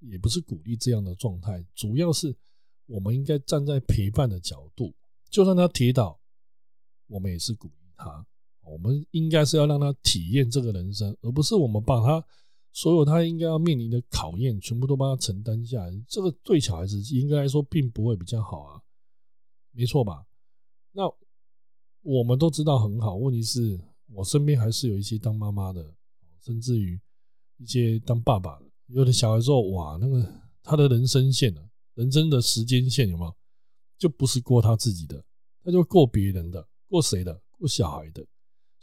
[0.00, 2.34] 也不是鼓励这样的状态，主要是
[2.86, 4.94] 我们应该站在陪伴的角度，
[5.30, 6.20] 就算他跌倒，
[7.06, 8.26] 我们也是鼓励他。
[8.64, 12.24] 我们应该是要让他体验这个人生，而不是我们把他
[12.72, 16.04] 所有他应该要面临的考验全部都帮他承担下来。
[16.08, 18.80] 这个对小孩子应该来说并不会比较好啊，
[19.72, 20.26] 没错吧？
[20.92, 21.02] 那
[22.02, 23.80] 我们都知道很好，问题是
[24.12, 25.94] 我身边还是有一些当妈妈的，
[26.42, 27.00] 甚至于
[27.58, 30.26] 一些当爸爸的，有的小孩之后，哇，那个
[30.62, 31.62] 他的人生线啊，
[31.94, 33.34] 人生的时间线有没有？
[33.96, 35.24] 就不是过他自己的，
[35.62, 37.40] 他就过别人的，过谁的？
[37.52, 38.26] 过小孩的。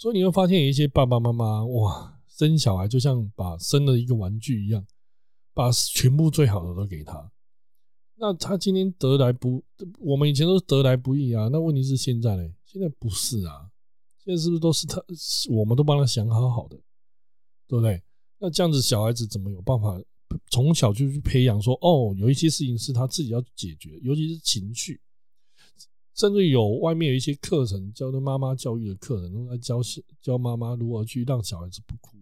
[0.01, 4.83] 所以你会发现，有一些爸爸妈妈哇，生小孩就像把生了一个玩具一样，
[5.53, 7.31] 把全部最好的都给他。
[8.15, 9.63] 那他今天得来不，
[9.99, 11.49] 我们以前都是得来不易啊。
[11.49, 12.51] 那问题是现在呢？
[12.65, 13.69] 现在不是啊，
[14.17, 14.99] 现在是不是都是他？
[15.51, 16.75] 我们都帮他想好好的，
[17.67, 18.01] 对不对？
[18.39, 20.01] 那这样子小孩子怎么有办法
[20.49, 21.61] 从小就去培养？
[21.61, 24.99] 说哦，有一些事情是他自己要解决，尤其是情绪。
[26.13, 29.79] 甚至有外面有一些课程教的妈妈教育的课程，都在教
[30.21, 32.17] 教妈妈如何去让小孩子不哭。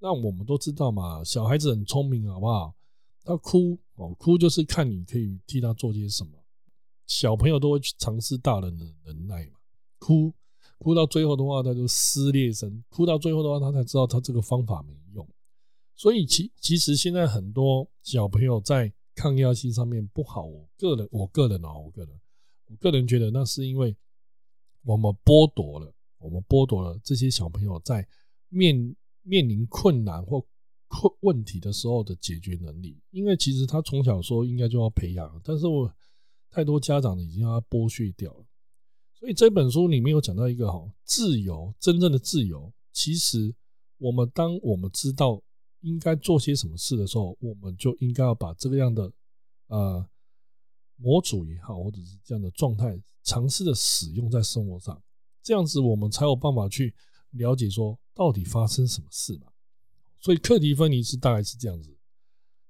[0.00, 2.74] 那我们都知道嘛，小孩子很聪明，好不好？
[3.24, 6.30] 他哭哦，哭就是看你可以替他做些什么。
[7.06, 9.58] 小朋友都会去尝试大人的能耐嘛。
[9.98, 10.32] 哭
[10.78, 12.82] 哭到最后的话，他就撕裂声。
[12.88, 15.28] 哭到最后的话，他才知道他这个方法没用。
[15.94, 20.44] 所以其其实现在很多小朋友在抗压性上面不好。
[20.44, 22.20] 我个人，我个人啊，我个人。
[22.68, 23.96] 我个人觉得，那是因为
[24.82, 28.06] 我们剥夺了我们剥夺了这些小朋友在
[28.48, 30.44] 面面临困难或
[30.88, 33.00] 困问题的时候的解决能力。
[33.10, 35.92] 因为其实他从小说应该就要培养，但是我
[36.50, 38.44] 太多家长已经要剥削掉了。
[39.14, 43.54] 所以这本书里面有讲到一个哈，自由真正的自由，其实
[43.98, 45.42] 我们当我们知道
[45.80, 49.12] 应该做些什么事的时候，我们就应该要把这个样的
[49.68, 50.08] 呃。
[50.98, 55.00] 模组也好，或者是这样的状态，尝试的使用在生活上，
[55.42, 56.94] 这样子我们才有办法去
[57.30, 59.46] 了解说到底发生什么事嘛。
[60.20, 61.96] 所以课题分离是大概是这样子。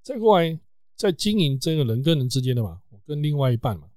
[0.03, 0.61] 再过来，
[0.95, 3.89] 在经营这个人跟人之间的嘛，我跟另外一半嘛，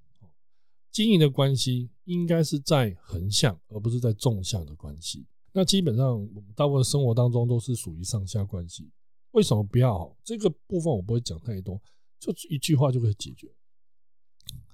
[0.89, 5.25] 经营的关系应该是在横向，而不是在纵向的关系。
[5.53, 8.89] 那基本上我们大部分生活当中都是属于上下关系。
[9.31, 10.15] 为什么不要？
[10.23, 11.81] 这个部分我不会讲太多，
[12.19, 13.53] 就一句话就可以解决。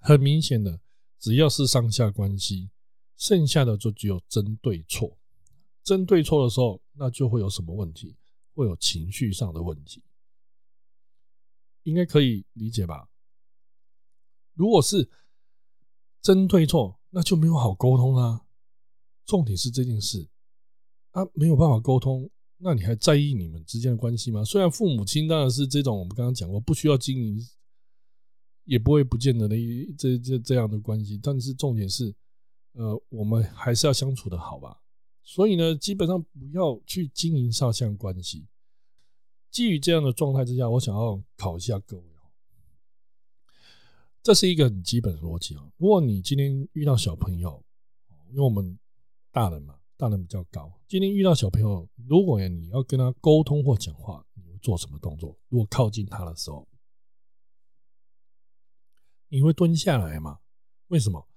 [0.08, 0.80] 很明显的，
[1.20, 2.70] 只要是上下关系，
[3.18, 5.18] 剩下的就只有争对错。
[5.84, 8.16] 争对错的时候，那就会有什么问题？
[8.54, 10.02] 会有情绪上的问题，
[11.84, 13.10] 应该可以理解吧？
[14.54, 15.10] 如果是
[16.22, 18.46] 争对错，那就没有好沟通啊。
[19.26, 20.30] 重点是这件事
[21.12, 24.42] 啊，没有办法沟通，那你还在意你们之间的关系吗？
[24.42, 27.46] 虽然父母亲当然是这种，我们刚刚讲过，不需要经营。
[28.68, 29.56] 也不会不见得的
[29.98, 32.14] 这这这样的关系，但是重点是，
[32.74, 34.82] 呃，我们还是要相处的好吧。
[35.24, 38.46] 所以呢，基本上不要去经营上下关系。
[39.50, 42.28] 基于这样的状态之下，我想要考一下各位哦，
[44.22, 45.66] 这是一个很基本的逻辑啊。
[45.78, 47.64] 如果你今天遇到小朋友，
[48.32, 48.78] 因为我们
[49.32, 55.38] 大人嘛，大人比较高，今天遇到小朋友，如果你要跟他沟通或讲话，你会做什么动作？
[55.48, 56.68] 如果靠近他的时候。
[59.30, 60.40] 你会蹲下来吗？
[60.88, 61.28] 为什么？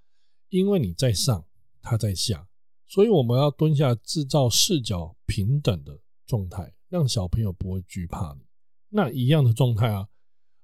[0.48, 1.44] 因为你在上，
[1.80, 2.48] 他在下，
[2.86, 8.44] 所以我们要蹲下，制造视角平等的状态，让小朋友不会惧怕你。
[8.88, 10.08] 那一样的状态啊，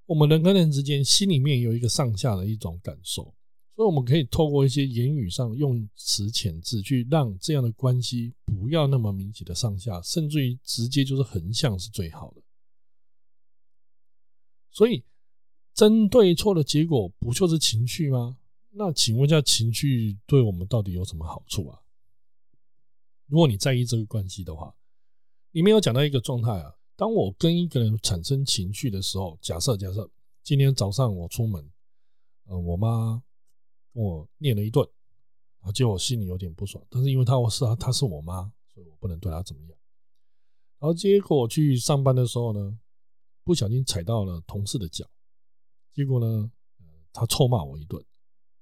[0.06, 3.34] 我们人跟人之间心里面有一个上下的一种感受，
[3.74, 12.42] 所以我们可以透过一些言语上用词遣字，去让这样的关系不要那么明显的上下，甚至于直接就是横向是最好的。
[14.70, 15.04] 所以。
[15.76, 18.38] 针对错的结果不就是情绪吗？
[18.70, 21.78] 那请问一下，情绪对我们到底有什么好处啊？
[23.26, 24.74] 如果你在意这个关系的话，
[25.50, 26.74] 里面有讲到一个状态啊。
[26.96, 30.10] 当我跟一个人产生情绪的时候，假设假设
[30.42, 31.70] 今天早上我出门，
[32.44, 33.22] 呃，我妈
[33.92, 34.82] 跟我念了一顿，
[35.60, 36.82] 啊，结果我心里有点不爽。
[36.88, 39.70] 但是因为她我是她，她是我妈，所以我不能对她怎么样。
[40.78, 42.78] 然后结果我去上班的时候呢，
[43.44, 45.06] 不小心踩到了同事的脚。
[45.96, 46.50] 结果呢，
[47.10, 48.04] 他臭骂我一顿，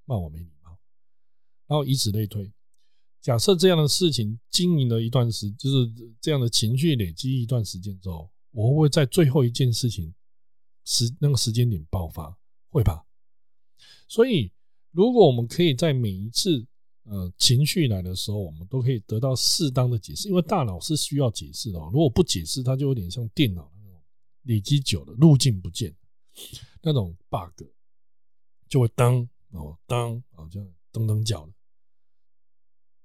[0.05, 0.79] 骂我没礼貌，
[1.67, 2.49] 然后以此类推。
[3.21, 10.15] 假设这样的事情经营了一段时，就是这样的情绪累积一段时间之后，我会不会在最后一件事情
[10.85, 12.39] 时那个时间点爆发？
[12.71, 13.05] 会吧。
[14.07, 14.53] 所以，
[14.93, 16.65] 如果我们可以在每一次
[17.03, 21.81] 呃情绪来的时候，我们都可以得到适当的解释，因为大脑是需要解释的。
[21.81, 24.01] 如果不解释，它就有点像电脑那种
[24.43, 25.93] 累积久了路径不见，
[26.83, 27.67] 那种 bug
[28.69, 31.53] 就会当哦当哦这样噔噔叫的。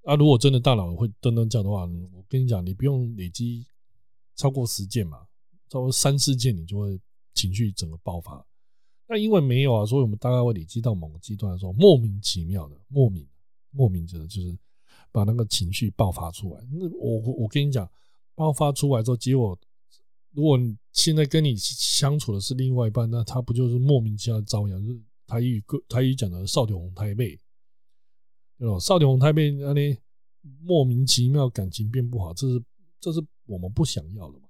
[0.03, 3.65] 啊，如果真的大脑会噔噔叫的话，我跟你讲，你不用累积
[4.35, 5.27] 超过十件嘛，
[5.69, 6.99] 超过三四件，你就会
[7.33, 8.43] 情绪整个爆发。
[9.07, 13.27] 那因为没有啊，所以我们大概会累积到某个阶段的时候，莫名其妙的、莫名、
[13.71, 14.57] 莫名的，就是
[15.11, 16.65] 把那个情绪爆发出来。
[16.71, 17.87] 那我我跟你讲，
[18.35, 19.59] 爆发出来之后，结果
[20.31, 20.59] 如果
[20.91, 24.81] 现在跟你相处的是另外一半，那他不就是莫名其妙遭殃？
[24.85, 27.39] 就是台语个台语讲的“少点红太妹”。
[28.59, 28.77] 对吧？
[28.77, 29.97] 少年红太妹那里
[30.59, 32.61] 莫名其妙感情变不好，这是
[32.99, 34.49] 这是我们不想要的嘛？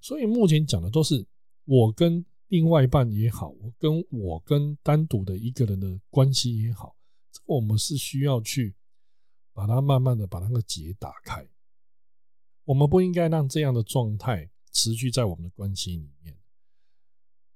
[0.00, 1.26] 所以目前讲的都是
[1.66, 6.96] 我跟另外一半也好，我跟我跟单独的一个人的关系也好，
[7.30, 8.74] 这我们是需要去
[9.52, 11.46] 把它慢慢的把那个结打开。
[12.64, 16.36] 我们不应该让这样的状态持续在我们的关系里面。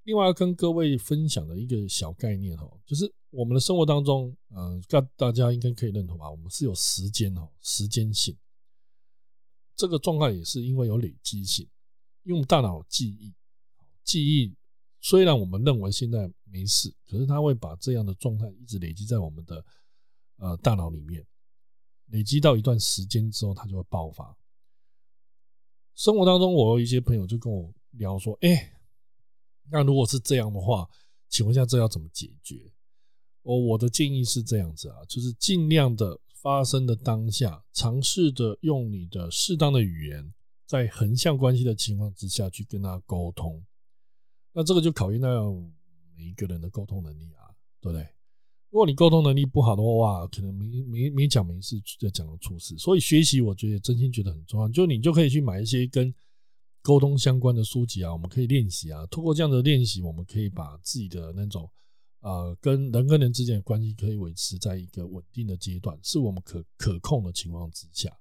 [0.04, 6.30] 另外要跟各位分享的一个小概念哈，就是我们的生活当中，呃，大大家应该可以认同吧？
[6.30, 8.36] 我们是有时间哈，时间性。
[9.74, 11.66] 这个状态也是因为有累积性，
[12.24, 13.34] 用大脑记忆，
[14.04, 14.54] 记忆
[15.00, 19.64] 虽然我们认为现在没事，可是它会把这样的状态一直累积在我们的
[20.36, 21.26] 呃大脑里面，
[22.08, 24.36] 累积到一段时间之后，它就会爆发。
[25.94, 28.70] 生活当中，我有一些朋友就跟我聊说，哎。
[29.70, 30.86] 那如果是这样的话，
[31.30, 32.70] 请问一下，这要怎么解决？
[33.44, 40.34] 哦，我的建议是这样子啊，就是尽量的发生的当下，尝试着用你的适当的语言，
[40.66, 43.64] 在横向关系的情况之下去跟他沟通。
[44.52, 45.50] 那这个就考验到
[46.14, 47.48] 每一个人的沟通能力啊，
[47.80, 48.06] 对不对？
[48.74, 52.76] 如果你沟通能力不好的话，可能没没没讲没事就讲了出事。
[52.76, 56.12] 所以学习，我觉得真心觉得很重要，就你就可以去买一些跟。
[56.82, 59.06] 沟通相关的书籍啊，我们可以练习啊。
[59.06, 61.66] 通过这样的练习，我们可以把自己的那种
[62.20, 68.14] 呃，跟人跟人之间的关系可以维持在一个稳定的阶段，是我们可可控的情况之下。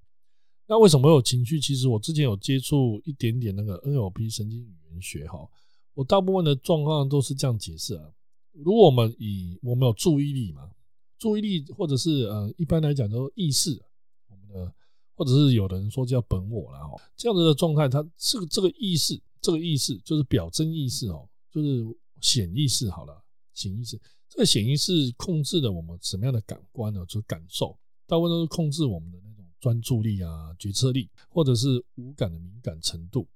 [0.65, 1.59] 那为什么有情绪？
[1.59, 5.45] 其实我之前有接触一点点那个 NLP 神经语言学哈，
[5.93, 8.13] 我大部分的状况都是这样解释啊。
[8.53, 10.71] 如果我们以我们有注意力嘛，
[11.19, 13.81] 注意力或者是呃，一般来讲都意识，
[14.29, 14.73] 我们的。
[15.15, 21.85] 或者是有的人说叫本我了哈，这样子的状态，它这个这个意识，这个意识就是表征意识哦，就是
[22.19, 23.95] 显意识好了，显意识。
[24.27, 27.05] 这个显意识控制了我们什么样的感官呢？
[27.05, 33.27] 就是感受，大部分都是控制我们的那种专注力啊、决策力，或者是五感的敏感程度。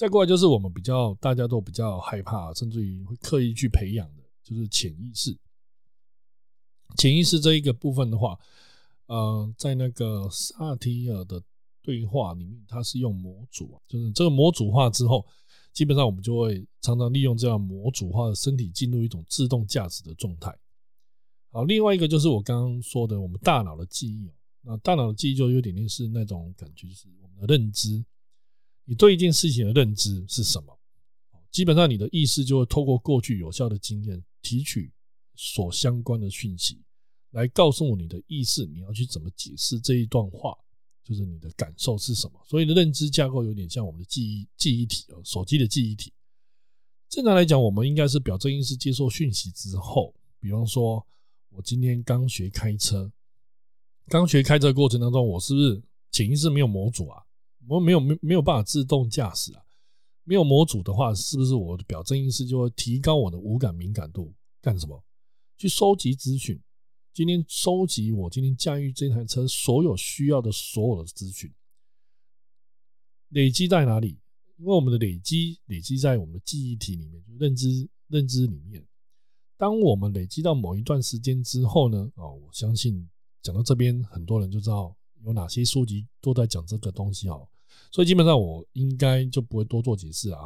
[0.00, 5.36] 再过来就是我们比较大家都比较害怕，甚至于会刻意去培养的，就是潜意识。
[6.96, 8.38] 潜意识这一个部分的话。
[9.08, 11.42] 呃，在那个萨提尔的
[11.82, 15.26] 对话里面，他是用模组，就是这个模组化之后，
[15.74, 20.56] 基本上我们就会常常利用这样模组化的身体进入一种自动驾驶的状态。
[21.50, 24.32] 好，另外一个就是我刚刚说的，我们大脑的记忆
[24.62, 28.02] 那大脑的记忆就有点类似那种感觉，就是我们的认知，
[28.90, 30.76] 你对一件事情的认知是什么？
[31.52, 34.92] 基本上你的意识就会透过过去有效的经验提取
[35.36, 36.82] 所相关的讯息。
[37.30, 40.58] 来告诉你的意识，你要去怎么解释这一段话，
[41.04, 42.44] 就是你的感受是什么。
[42.44, 46.12] 所以的认知架构有点像我们的记忆记忆体哦，手机的记忆体。
[47.08, 51.06] 正常来讲，我们应该是表征意识接受讯息之后，比方说，
[51.50, 53.12] 我今天刚学开车，
[54.08, 57.22] 刚学开车过程当中，我是不是潜意识没有模组啊？
[57.70, 59.62] 我们没有没没有办法自动驾驶啊？
[60.24, 64.34] 没有模组的话，是不是我的表征意识就会提高我的五感敏感度？
[64.60, 65.00] 干什么？
[65.56, 66.60] 去收集资讯。
[67.14, 71.52] 今天收集我今天驾驭这台车所有需要的所有的资讯，
[73.28, 74.18] 累积在哪里？
[74.56, 78.84] 因为我们的累积累积在我们的记忆体里面，就认知认知里面。
[79.56, 82.10] 当我们累积到某一段时间之后呢？
[82.16, 83.08] 哦，我相信
[83.42, 87.48] 讲到这边，很多人就知道有哪些书籍都在讲这个东西哦。
[87.90, 90.40] 所以基本上我应该就不会多做解释啊。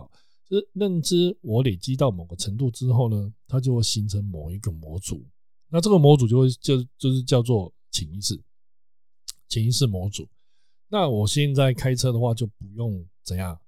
[0.46, 5.24] 就是认知我累积到某个程度之后呢，它就会形成某一个模组。
[5.68, 8.38] 那这个模组就会就就是叫做潜意识，
[9.48, 10.28] 潜意识模组。
[10.88, 13.58] 那我现在开车的话，就不用怎样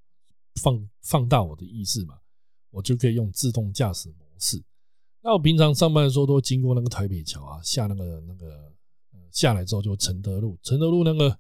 [0.60, 2.18] 放放大我的意识嘛，
[2.70, 4.62] 我就可以用自动驾驶模式。
[5.22, 8.72] 那我平常上班的时候，都经过那个台北桥啊，下那个那个
[9.32, 11.36] 下来之后就承德路，承德路那个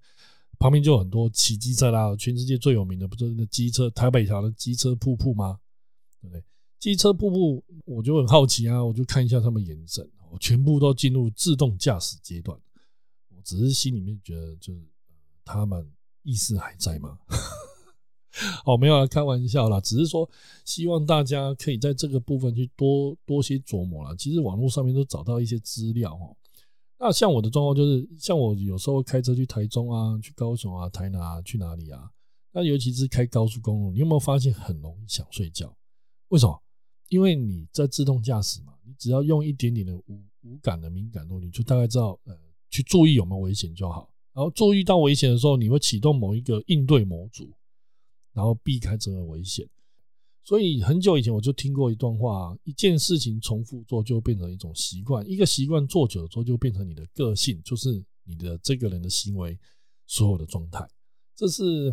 [0.58, 5.58] 旁边就有很多骑机车啦，全世界最有名的不就是那机车台北桥的机车瀑布吗？
[6.20, 6.42] 对不对？
[6.78, 10.38] 机车瀑布，我就很好奇啊，我就看一下他们眼神，我。
[10.38, 12.58] 全部都进入自动驾驶阶段，
[13.34, 14.80] 我只是心里面觉得就是
[15.44, 15.90] 他们
[16.22, 17.18] 意识还在吗？
[18.66, 20.28] 哦，没有啊，开玩笑啦，只是说
[20.64, 24.14] 希望大家可以在这个部分去多多些琢磨啦。
[24.14, 26.35] 其实网络上面都找到一些资料哦。
[26.98, 32.10] 那像我的状况就是，像我有时候开车去台中啊、去高雄啊、台南啊、去哪里啊？
[32.52, 35.76] 那尤其是开高速公路，你有没有发现很容易想睡觉？
[36.28, 36.62] 为什么？
[37.08, 42.36] 因为你在自动驾驶嘛，你只要用一点点的无无感的敏感度，你就大概知道呃
[42.70, 44.10] 去注意有没有危险就好。
[44.32, 47.50] 然后注意到危险的时候，你会启动某一个应对模组。
[48.32, 49.66] 然后避开这个危险，
[50.46, 59.58] 所以很久以前我就听过一段话：一件事情重复做就变成一种习惯，一个习惯做久了之后就变成你的个性，就是你的这个人的行为
[60.06, 60.88] 所有的状态。
[61.34, 61.92] 这是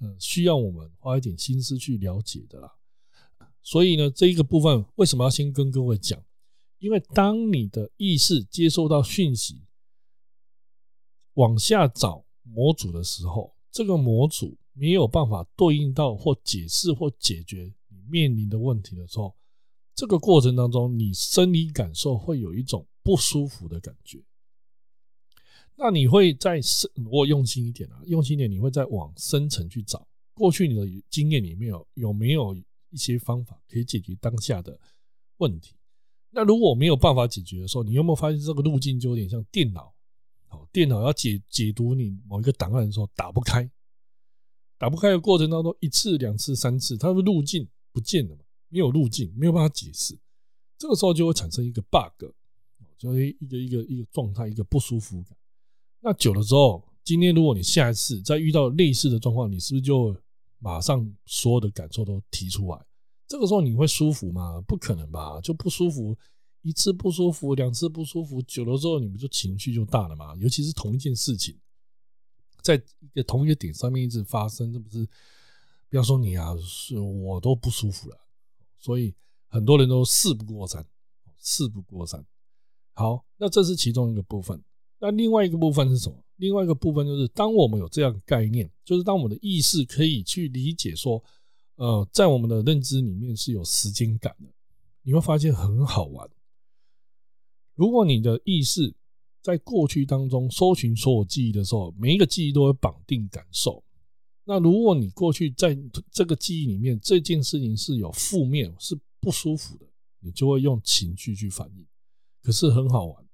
[0.00, 2.68] 呃需要我们花一点心思去了解的啦。
[3.62, 6.20] 所以呢，这一个部分为什么要先跟各位讲？
[6.80, 9.62] 因为当你的意识接收到讯息，
[11.34, 14.58] 往下找模组的时候，这个模组。
[14.74, 17.70] 没有办法对应到或解释或解决
[18.12, 19.34] 面临的问题的时候，
[19.94, 24.22] 这个过程当中，你生理感受会有一种不舒服的感觉。
[25.74, 32.54] 那你会在深，我用心一点啊，用心一点，你会再往深层去找，过去你的经验里面有有没有
[32.90, 34.78] 一些方法可以解决当下的
[35.38, 35.74] 问题？
[36.28, 39.94] 那如果没有办法解决的时候，你有没有发现这个路径就有点像电脑？
[40.50, 43.68] 哦，电脑要解解读你某一个档案的时候打不开。
[44.78, 48.42] 打不开的过程当中，一次、两次、三次，它的路径不见了嘛？
[48.68, 50.18] 没有路径，没有办法解释。
[50.78, 52.32] 这个时候就会产生一个 bug，
[52.98, 55.36] 就一个一个一个状态，一个不舒服感。
[56.00, 60.16] 那久了之后，今天如果你下一次再遇到类似的状况，你是不是就
[60.58, 62.86] 马上所有的感受都提出来？
[63.28, 64.60] 这个时候你会舒服吗？
[64.66, 65.40] 不可能吧？
[65.40, 66.16] 就不舒服，
[66.62, 70.34] 一次不舒服，两次不舒服，久了之后，你们就情绪就大了嘛？
[70.36, 71.56] 尤其是同一件事情。
[72.62, 75.08] 在一个同一个点上面一直发生，这不是
[75.92, 78.16] 不要说你啊，是我都不舒服了。
[78.78, 79.14] 所以
[79.46, 80.82] 很多人都事不过三，
[81.38, 82.24] 事不过三。
[82.94, 84.58] 好，那这是其中一个部分。
[84.98, 86.16] 那另外一个部分是什么？
[86.36, 91.22] 另外一个部分就是，当我们有这样概念，就是当我们的意识可以去理解说，
[91.74, 94.48] 呃，在我们的认知里面是有时间感的，
[95.02, 96.26] 你会发现很好玩。
[97.74, 98.96] 如果你的意识，
[99.42, 103.84] 在过去当中搜寻所有记忆的时候，每一个记忆都会绑定感受。
[104.44, 105.76] 那如果你过去在
[106.10, 109.86] 这个记忆里面，这件事情是有负面、是不舒服的，
[110.20, 111.86] 你就会用情绪去反应。
[112.42, 113.24] 可是很好玩，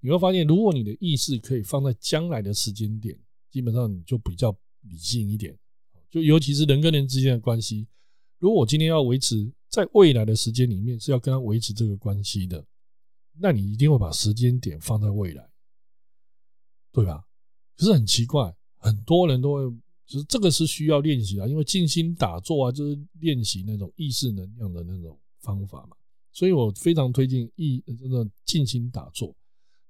[0.00, 3.18] 你会发现，如果你的意识可以放在将来的时间点，
[3.50, 5.58] 基本上你就比较理性一点。
[6.10, 7.86] 就尤其是人跟人之间的关系，
[8.38, 12.66] 如果我今天要维持在未来的时间里面是要跟他维持这个关系的，
[13.38, 15.48] 那你一定会把时间点放在未来。
[16.92, 17.24] 对吧？
[17.76, 19.76] 可是很奇怪，很多人都会，
[20.10, 25.96] 就是这个是需要练习的，因为静心打坐啊，就是练习那种意识能量的那种方法嘛。
[26.32, 29.32] 所以我非常推荐意真的静心打坐。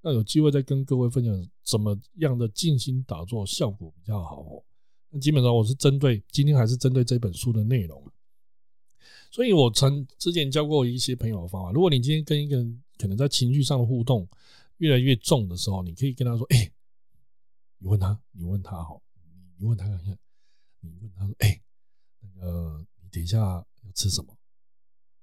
[0.02, 4.62] 那有机会再跟各位分享怎么样的静心打坐效果比较好哦。
[5.08, 8.06] 那基本上我是针对今天还是针对这本书的内容。
[9.30, 14.28] 所以我曾之前教过一些朋友的方法，如果你今天跟一个人可能在情绪上的互动
[14.76, 16.70] 越来越重的时候，你可以跟他说：“哎。”
[17.82, 19.00] 你问他，你问他好，
[19.61, 20.18] 你问他看看，
[20.80, 21.61] 你问他说，哎，
[22.20, 24.34] 那个你等一下要吃什么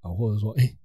[0.01, 0.11] 啊？
[0.11, 0.77] 或者说，哎，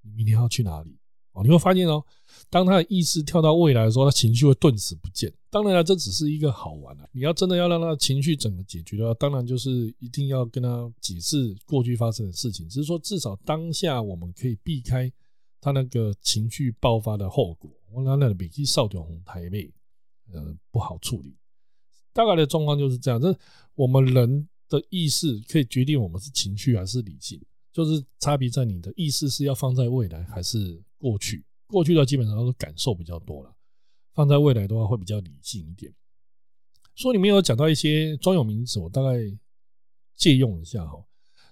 [0.00, 0.98] 你明天要去哪里？
[1.32, 2.02] 哦，你会发现哦，
[2.48, 5.30] 当他的意识跳到未来的时候，他情绪会顿时不见。
[5.50, 7.06] 当然了，这只是一个好玩的。
[7.12, 12.66] 你要真的要让他情绪整个解决的话，当然就是一定要跟他解释过去发生的事情。
[12.66, 15.12] 只是说，至少当下我们可以避开
[15.60, 17.70] 他那个情绪爆发的后果。
[17.90, 19.70] 我那那北极少屌红台妹。
[20.32, 21.36] 呃，不好处理。
[22.16, 23.38] 大概的状况就是这样，这
[23.74, 27.38] 我们人的意识可以决定我们是情绪还是理性，
[27.72, 31.44] 就是差别在你的意识是要放在未来还是过去。
[31.66, 33.54] 过去的基本上都是感受比较多了，
[34.14, 35.92] 放在未来的话会比较理性一点。
[36.94, 39.18] 书里面有讲到一些专有名词，我大概
[40.16, 41.04] 借用一下哈。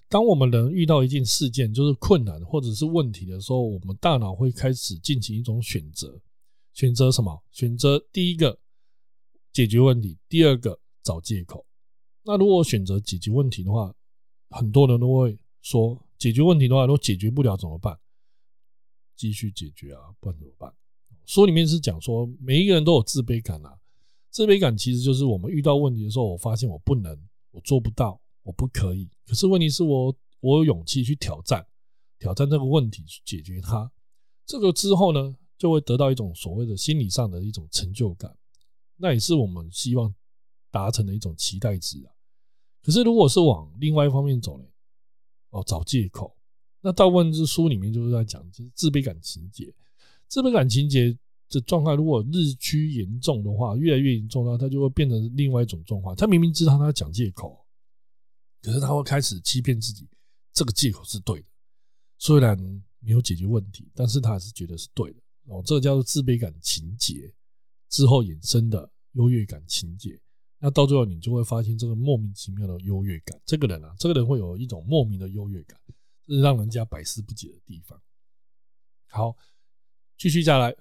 [0.08, 6.18] 当我们人遇到一件事件，就是困难或者是问题的时候，我们大脑会开始进行一种选择。
[6.72, 7.42] 选择什么？
[7.50, 8.58] 选择第一个
[9.54, 11.64] 解决问题，第二个找借口。
[12.24, 13.94] 那如果选择解决问题的话，
[14.50, 17.96] 很多人都会说，解决问题的话，如果解决不了怎么办？
[19.14, 20.74] 继续解决啊，不然怎么办？
[21.24, 23.78] 书里面是讲说，每一个人都有自卑感啊，
[24.28, 27.16] 自卑感其实就是我们遇到问题的时候，我发现我不能，
[27.52, 29.08] 我做不到，我不可以。
[29.24, 31.64] 可是问题是我，我有勇气去挑战，
[32.18, 33.88] 挑战这个问题去解决它。
[34.44, 35.36] 这个之后呢？
[35.56, 38.36] 就会得到一种所谓的心理上的一种成就感，
[38.96, 40.14] 那也是我们希望
[40.70, 42.12] 达成的一种期待值啊。
[42.82, 44.64] 可是如果是往另外一方面走呢？
[45.50, 46.36] 哦，找借口。
[46.80, 49.74] 那大部分是书里面就是在讲，就是自卑感情节。
[50.28, 51.16] 自卑感情节
[51.48, 56.14] 的状态，如果日趋严重的话，越来越严重的话，它就会变成另外一种状况。
[56.14, 57.64] 他明明知道他讲借口，
[58.60, 60.08] 可是他会开始欺骗自己，
[60.52, 61.46] 这个借口是对的。
[62.18, 62.58] 虽然
[62.98, 65.20] 没有解决问题，但是他还是觉得是对的。
[65.46, 67.32] 哦，这叫做自卑感情节
[67.94, 70.20] 之后衍生的优越感情节。
[70.58, 73.40] 那到最后，你就会发现这个莫名其妙的优越感。
[73.44, 75.78] 这个人啊，这个人会有一种莫名的优越感，
[76.26, 78.00] 这是让人家百思不解的地方。
[79.06, 79.36] 好，
[80.18, 80.74] 继续下来，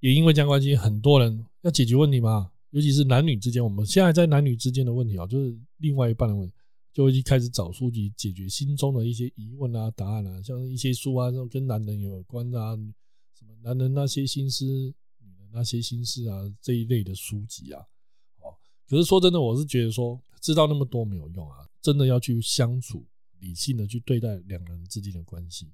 [0.00, 6.54] 也因为这样关系，很多人要解决问题嘛，尤其是男女之间，我们现在在男女之间的问题啊，就是另外一半的问题，
[6.92, 12.76] 就会去开始找书籍解决心中的一些疑问啊、答案啊，像一些书啊，这种跟男人有关的啊，
[13.38, 14.92] 什么男人那些心思、
[15.52, 17.80] 那些心事啊这一类的书籍啊。
[18.40, 23.06] 哦可是说真的，我是觉得说知道那么多没有用啊，真的要去相处，
[23.38, 25.70] 理性的去对待两个人之间的关系。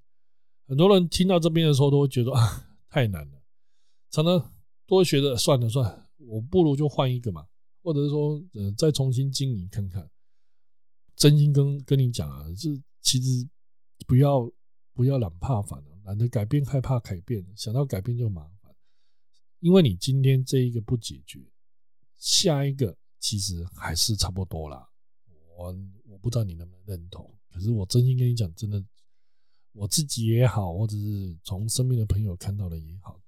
[0.66, 3.42] 很多人听到这边的时候，都会觉得啊太难了，
[4.10, 4.52] 常常
[4.86, 7.46] 都会觉得算了算了，我不如就换一个嘛，
[7.82, 10.10] 或者是说呃再重新经营看看。
[11.14, 12.70] 真心跟跟你讲啊，这
[13.00, 13.48] 其实
[14.08, 14.50] 不要
[14.92, 18.50] 不要懒怕烦了，懒得改变害怕改变，想到改变就麻，
[19.64, 21.40] 因为你今天这一个不解决，
[22.18, 22.94] 下一个。
[23.18, 24.86] 其实还是差不多啦，
[25.56, 28.84] 我我不知道你能不能认同，可是我真心跟你讲，真的，
[29.72, 33.18] 我自己也好，或者是从身边的朋友看到的也好，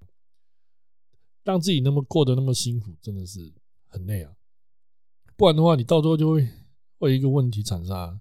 [1.45, 3.51] 让自己那么过得那么辛苦，真的是
[3.87, 4.37] 很累啊。
[5.35, 6.47] 不然的话，你到最后就会
[6.99, 8.21] 会一个问题产生，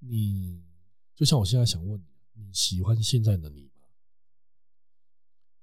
[0.00, 0.60] 你
[1.14, 3.86] 就像我现在想问你，你喜欢现在的你吗？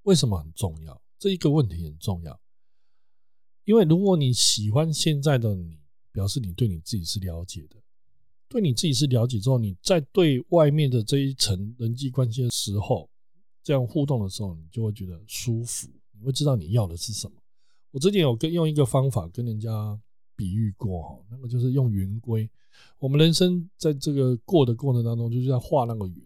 [0.03, 1.00] 为什么很重要？
[1.21, 2.41] 这一个问题很重要。
[3.65, 5.77] 因为如果你喜欢现在的你，
[6.11, 7.75] 表示你对你自己是了解的，
[8.49, 13.07] 对你自己是了解之后，你在对外面的这一层人际关系的时候，
[13.61, 17.37] 这样互动的时候，你就会觉得舒服，你会知道你要的是什么。
[17.91, 20.01] 我之前有跟用一个方法跟人家
[20.35, 22.49] 比喻过哈，那个就是用圆规。
[22.97, 26.17] 我们人生在这个过的过程当中，就是要画那个圆，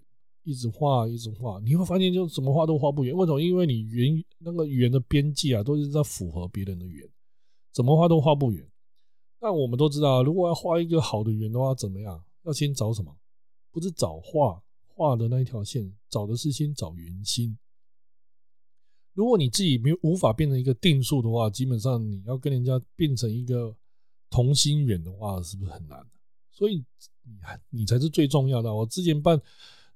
[0.46, 3.14] 一直画，一直画，你会发现就怎么画都画不圆。
[3.14, 3.42] 为什么？
[3.42, 7.06] 因为你圆那个圆的边际啊，都是在符合别人的圆。
[7.74, 8.66] 怎么画都画不圆，
[9.42, 12.24] 那我们都知道，如果要画一个好的圆的话，怎么样？
[12.44, 13.14] 要先找什么？
[13.72, 17.58] 不是找画画的那一条线，找的是先找圆心。
[19.14, 23.76] 如果你自己没无法变成一个定数的话，基本上你要跟人家变成一个
[24.30, 26.06] 同心圆的话，是不是很难？
[26.52, 26.86] 所以
[27.24, 28.74] 你还你才是最重要的。
[28.74, 29.42] 我之前办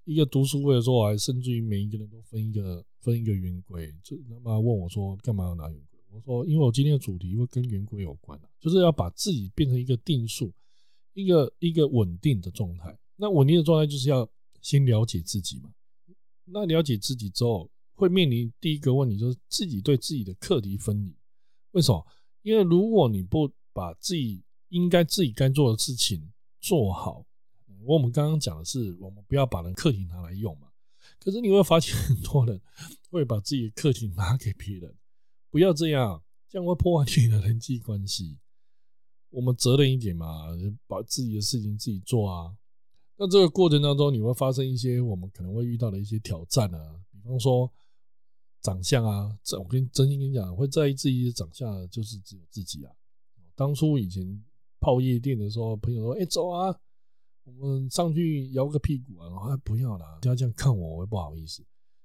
[0.06, 6.00] 一个读书会的时候，我还甚至于每一个人都分一个分一个圆规，就他妈问我说，干嘛要拿圆规？
[6.12, 10.52] 我说，因为我今天的主题会跟圆规有关就是要把自己变成一个定数，
[11.14, 12.98] 一个一个稳定的状态。
[13.16, 14.28] 那稳定的状态就是要
[14.62, 15.72] 先了解自己嘛。
[16.46, 21.16] 那了解自己之后，会面临第一个问题，就是自己对自己的课题分离。
[21.72, 22.04] 为什么？
[22.42, 27.24] 因为如果你不把自己应该自己该做的事情做好，
[27.90, 30.68] 我们刚刚讲的是，我们不要把人课题拿来用嘛。
[31.20, 32.62] 可是你会发现，很多人
[33.10, 34.96] 会把自己的课题拿给别人。
[35.50, 38.38] 不要这样，这样会破坏你的人际关系。
[39.32, 40.50] 我们责任一点嘛，
[40.86, 42.56] 把自己的事情自己做啊。
[43.18, 47.72] 那这个过程当中，你会发生一些我们可能会遇到的一些挑战啊，比方说
[48.62, 49.36] 长相啊。
[49.44, 52.94] 这我跟真心跟你讲，会在意自己的长相，就是只有自己啊。
[53.56, 54.46] 当初以前
[54.80, 56.80] 泡夜店的时候，朋友说：“哎，走啊，
[57.58, 61.64] 我们上去摇个屁股啊。”我说：“不要啦，不要这样看我，我也不好意思。”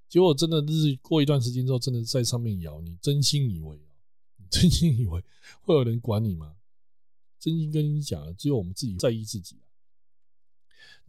[0.08, 3.76] 结果真的日过一段时间之后，真的在上面摇，你真心以为
[4.36, 5.22] 你真心以为
[5.60, 6.54] 会有人管你吗？
[7.40, 9.66] 真心跟你讲，只有我们自己在意自己啊。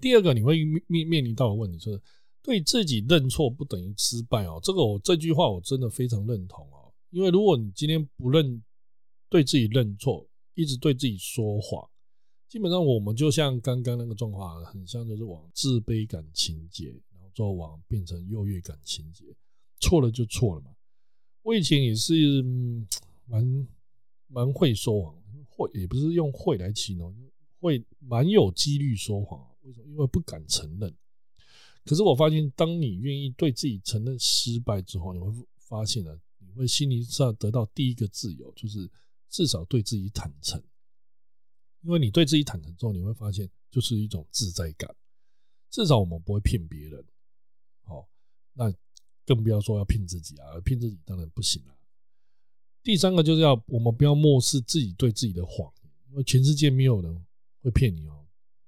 [0.02, 2.02] 第二个，你会面面临到的问题就是
[2.42, 4.60] 对自己认错不等于失败哦。
[4.62, 6.92] 这个我这句话我真的非常认同哦。
[7.12, 8.62] 因为如果你今天不认
[9.30, 11.88] 对自己认错，一直对自己说谎，
[12.48, 17.02] 基本上我们就像刚刚那个状况，很像就是往自卑感情节。
[17.12, 19.26] 然后做往变成优越感情节，
[19.80, 20.76] 错了就错了嘛。
[21.42, 22.44] 我以前也是
[23.26, 23.68] 蛮
[24.28, 25.16] 蛮会说谎，
[25.48, 27.16] 会也不是用会来形容，
[27.60, 29.46] 会蛮有几率说谎。
[29.62, 29.88] 为什么？
[29.88, 30.94] 因为不敢承认。
[31.86, 38.90] 可是我发现，当你愿意对自己承认失败之后，你会发现呢，你会心理上得到第一个自由，就是
[39.30, 40.62] 至少对自己坦诚。
[41.86, 44.94] 因为你对自己坦诚之后，你会发现就是一种自在感。
[45.70, 47.06] 至少我们不会骗别人。
[47.84, 48.08] 好，
[48.54, 48.74] 那
[49.24, 50.60] 更不要说要骗自己啊！
[50.64, 51.76] 骗自己当然不行了。
[52.82, 57.26] 第三个就是要我们不要漠视自己对自己的谎言，因为全世界没有人
[57.62, 58.26] 会骗你哦，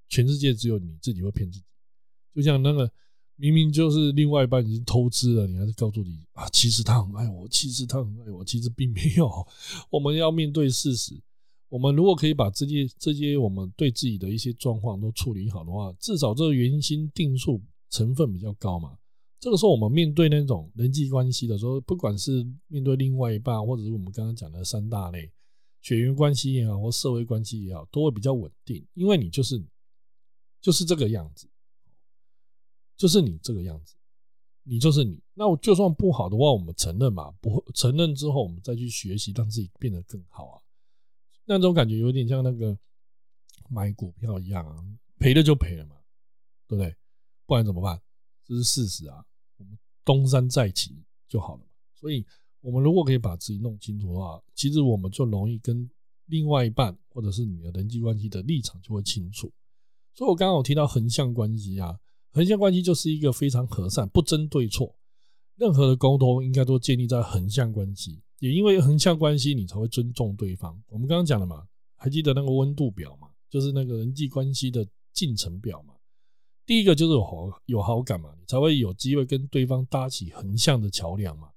[0.10, 1.66] 全世界只有你自己会骗自己。
[2.36, 2.92] 就像那个
[3.36, 9.48] 明明就是另外一半已经偷吃了，你还是告诉你啊，其实他很爱我，其实他很爱我，其实并没有。
[9.90, 11.20] 我们要面对事实。
[11.70, 18.98] 我们如果可以把这些这些我们对自己的一些状况都处理好的话，至少这个原因定数成分比较高嘛。
[19.40, 25.32] 这个时候我们面对那种人际关系的时候，不管是面对另外一半，或者是我们刚刚讲的三大类
[25.82, 29.64] 血缘关系也好，或社会关系也好，都会比较稳定，因为你就是
[30.60, 31.48] 就是这个样子，
[32.98, 33.94] 就是你这个样子，
[34.64, 35.22] 你就是你。
[35.34, 40.62] 那我就算不好的话，我们承认嘛，不承认之后，我们再去学习，让自己变得更好啊。
[41.48, 42.78] 那种感觉有点像那个
[43.70, 44.84] 买股票一样啊，
[45.18, 45.96] 赔了就赔了嘛，
[46.68, 46.96] 对不对？
[47.46, 48.00] 不然怎么办？
[48.46, 49.26] 这是事实啊。
[49.58, 51.72] 我们东山再起就好了嘛。
[51.96, 52.26] 所以，
[52.62, 55.90] 我们如果可以把自己弄清楚的话，其实我们就容易跟
[56.26, 59.52] 另外一半或者是你的人际关系的立场就会清楚。
[60.14, 61.98] 所以我刚刚有提到横向关系啊，
[62.32, 64.96] 横向关系就是一个非常和善、不争对错，
[65.56, 68.22] 任何的沟通应该都建立在横向关系。
[68.40, 70.80] 也因为横向关系，你才会尊重对方。
[70.88, 75.96] 我们刚刚讲了嘛，还记得那个温度表嘛，就是那个人际关系的进程表嘛。
[76.66, 81.50] 第一个就是有好有好感嘛，你才会有机会跟对方搭起横向的桥梁嘛。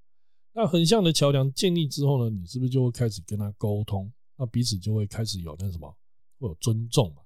[0.52, 4.10] 那横向的桥梁建立之后呢，你是不是就会开始跟他沟通？
[4.36, 5.94] 那彼此就会开始有那什么，
[6.38, 7.22] 会有尊重嘛。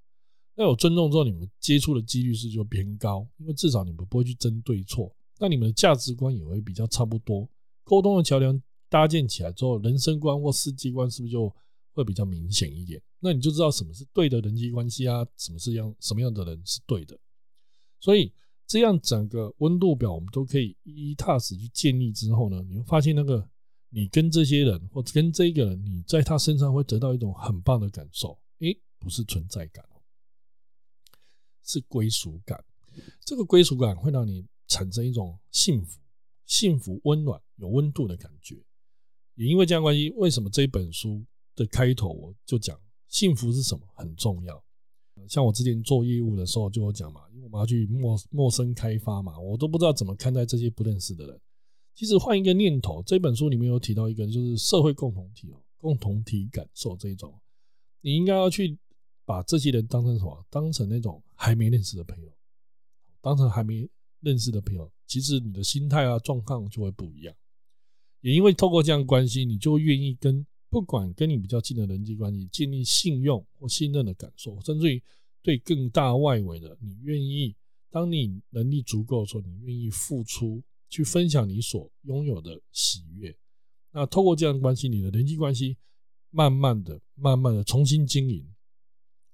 [0.57, 5.15] 那有尊重之后，你们接触的几率是就偏高，因为至少你们不会去争对错。
[5.39, 7.49] 那你们的价值观也会比较差不多，
[7.85, 8.61] 沟通的桥梁。
[8.89, 11.55] 搭建起来之后，人生观或世界观是不是就
[11.93, 13.01] 会比较明显一点？
[13.21, 17.19] 那你就知道什么是对的人际关系啊，什么是样什么样的人是对的。
[18.01, 18.33] 所以
[18.67, 23.49] 这样整个温度表我们都可以一一踏实去建立之后呢，你会发现那个
[23.89, 28.39] 你跟这些人或跟这个人，你在他身上会得到一种很棒的感受。
[28.61, 29.85] 诶，不是存在感，
[31.63, 32.65] 是归属感。
[33.25, 36.01] 这个归属感会让你产生一种幸福、
[36.47, 38.65] 幸福、温暖、有温度的感觉。
[39.35, 41.25] 也因为这样关系，为什么这一本书
[41.55, 42.79] 的开头我就讲
[43.09, 44.63] 幸福是什么很重要？
[45.29, 51.41] 像我之前做业务的时候就有讲嘛，因为我们要去陌陌生开发嘛，我都不知道怎么看待这些不认识的人。
[51.95, 57.33] 其实换一个念头，这本书里面有提到一个，就是社会共同体哦，共同体感受这一种，
[58.01, 58.77] 你应该要去
[59.25, 60.45] 把这些人当成什么？
[60.51, 62.31] 当成那种还没认识的朋友，
[63.21, 63.89] 当成还没
[64.21, 67.35] 认识的朋友，其实你的心态啊状况就会不一样。
[68.25, 75.03] 也因为透过这样关系，你就愿意跟不管跟你比较近的人际关系建立信用或信任的感受，甚至于
[75.43, 77.55] 对更大外围的，你愿意
[77.91, 83.37] 当你能力足够的时候，你愿意付出去分享你所拥有的喜悦。
[83.93, 85.77] 那透过这样的关系，你的人际关系
[86.31, 88.43] 慢慢的、慢慢的重新经营，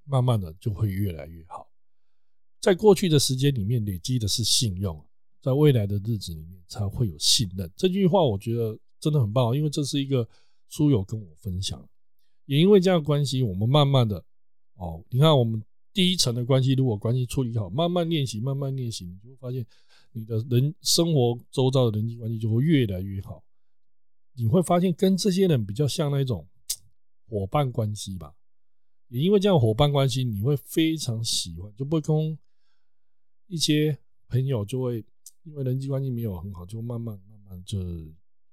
[0.03, 1.70] 慢慢的就会越来越好。
[2.61, 5.07] 在过去的时间里面累积的是信用。
[5.41, 7.70] 在未来的日子里面才会有信任。
[7.74, 10.28] 这句话我觉得真的很棒，因为这是一个
[10.68, 11.88] 书友跟我分享，
[12.45, 14.22] 也因为这样关系，我们慢慢的
[14.74, 15.62] 哦，你看我们
[15.95, 19.66] 第一层的关系，如果关系处理好，慢慢练习，慢慢练习，你就会发现
[20.12, 23.43] 你的人生活周遭的人际关系就会越来越好。
[24.34, 26.47] 你会发现跟这些人比较像那种
[27.28, 28.34] 伙伴关系吧，
[29.09, 32.38] 也因为这样伙伴关系，你会非常喜欢，就不会跟
[33.47, 33.97] 一些
[34.28, 35.03] 朋友就会。
[35.51, 37.81] 因为人际关系没有很好，就慢慢慢慢就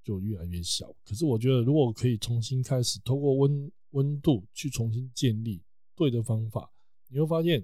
[0.04, 0.91] 就越来越小。
[1.06, 5.62] 可是我觉得，如果可以重新开始，通过温温度去重新建立
[5.95, 6.72] 对的方法，
[7.08, 7.64] 你会发现，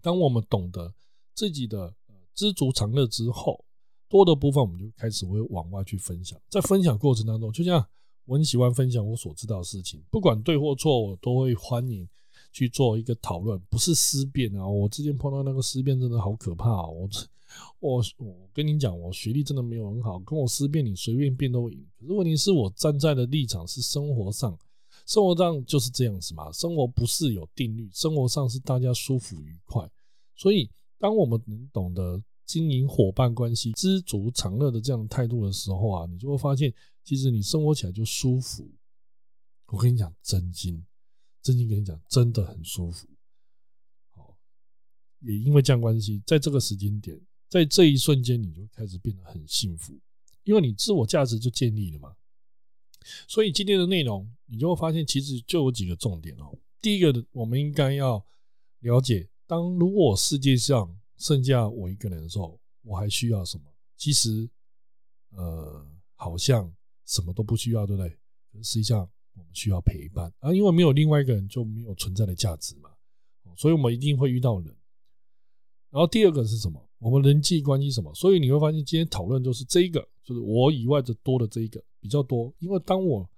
[0.00, 0.94] 当我们懂得
[1.34, 1.92] 自己的
[2.32, 3.64] 知足常乐之后，
[4.08, 6.40] 多的部分我们就开始会往外去分享。
[6.48, 7.84] 在分享过程当中，就像
[8.24, 12.08] 我很喜欢分享我所知道的事情，不管对或错，我都会欢迎
[12.52, 14.64] 去做一个讨论，不是思辨啊。
[14.64, 16.86] 我之前碰到那个思辨真的好可怕啊！
[16.86, 17.08] 我。
[17.80, 21.86] 我我跟你讲，我学历真的没有很好，跟我思辨，你随便辩都赢。
[21.98, 24.58] 可是问题是我站在的立场是生活上，
[25.06, 26.50] 生活上就是这样子嘛。
[26.52, 29.90] 生活不是有定律，生活上是大家舒服愉快。
[30.36, 36.72] 所以，当我们能懂得经营伙伴关系、知足常乐的这样的态度的时候啊，你就会发现，
[37.04, 38.68] 其实你生活起来就舒服。
[39.66, 40.84] 我跟你讲，真心，
[41.42, 43.06] 真心跟你讲，真的很舒服。
[44.14, 44.36] 好，
[45.20, 47.20] 也因为这样关系，在这个时间点。
[47.48, 49.98] 在这一瞬间，你就开始变得很幸福，
[50.44, 52.14] 因为你自我价值就建立了嘛。
[53.26, 56.58] 所以今天的内容，你就会发现，其实就有几个重点哦。
[56.80, 58.24] 第一个，我们应该要
[58.80, 63.64] 了解，当如果世界上剩下我一个人的时候，我还需要什么？
[63.96, 64.48] 其实，
[65.30, 66.72] 呃，好像
[67.06, 68.10] 什么都不需要，对不对？
[68.52, 72.90] 可是实际上我们需要陪伴啊，因为没有另外一个人就没有存在的价值嘛。
[73.56, 74.66] 所以我们一定会遇到人。
[75.90, 76.87] 然后第二个是什么？
[76.98, 78.12] 我们人际关系什么？
[78.14, 82.52] 所以你会发现今天讨论就是这个，就是我以外的多的这一个比较多。
[82.58, 83.28] 因为当我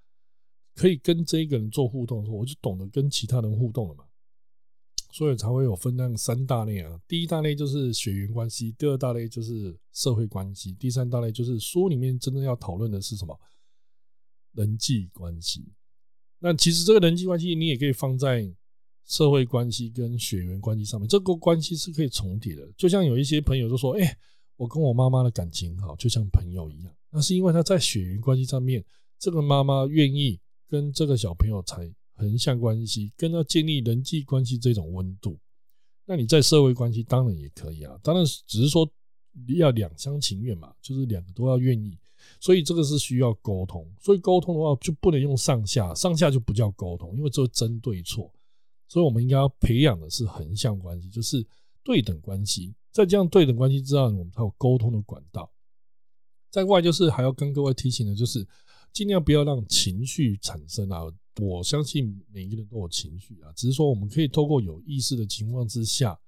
[0.74, 4.04] 可以跟这一个人做互动的时候，我就懂得跟其他人互动了嘛。
[5.12, 6.98] 所以才会有分那三大类啊。
[7.06, 13.38] 第一大类就是血缘关系，第二大类就是社会关系，第三大类就是书里面真正要讨论的是什么？
[14.52, 15.72] 人际关系。
[16.38, 18.54] 那其实这个人际关系你也可以放在。
[19.10, 22.66] 社会关系跟血缘关系上面，这个关系是可以重叠的。
[22.76, 24.16] 就像有一些朋友就说：“哎，
[24.54, 28.84] 我跟我妈妈的感情好，就像朋友一样。”那是因为他在血缘关系上面，
[29.18, 30.38] 这个妈妈愿意
[30.68, 35.36] 跟这个小朋友才横向关系，跟他建立人际关系这种温度。
[36.06, 38.88] 那你在社会关系当然也可以啊，当然只是说
[39.56, 41.98] 要两厢情愿嘛，就是两个都要愿意。
[42.38, 43.84] 所以这个是需要沟通。
[44.00, 48.32] 所以沟通的话就不能用上下，上下就不叫沟通，因为这针对错。
[48.90, 51.46] 所以，我们应该要培养的是横向关系，就是
[51.84, 52.74] 对等关系。
[52.90, 55.48] 在这样对等关系之上，我们才有沟通的管道。
[56.50, 58.44] 在外，就是还要跟各位提醒的，就是
[58.92, 61.02] 尽量不要让情绪产生啊。
[61.40, 66.18] 我相信每一个人都有情绪啊，只是说我们可以透过有意识的情况之下，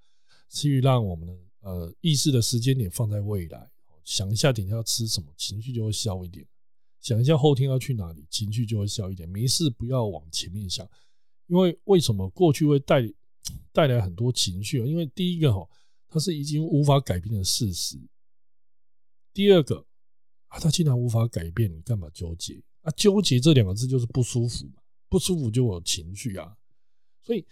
[0.48, 3.68] 去让我们的呃意识的时间点放在未来，
[4.04, 6.46] 想一下等下要吃什么，情绪就会消一点；
[7.00, 9.28] 想一下后天要去哪里，情绪就会消一点。
[9.28, 10.88] 没事，不要往前面想。
[11.52, 13.02] 因为为什么过去会带
[13.72, 14.78] 带来很多情绪？
[14.86, 15.68] 因为第一个哈，
[16.08, 17.98] 它是已经无法改变的事实；
[19.34, 19.86] 第二个
[20.46, 22.90] 啊，它既然无法改变，你干嘛纠结啊？
[22.92, 26.56] 纠结这两个字就是不舒服嘛，不舒服就有情绪啊。
[27.20, 27.46] 所以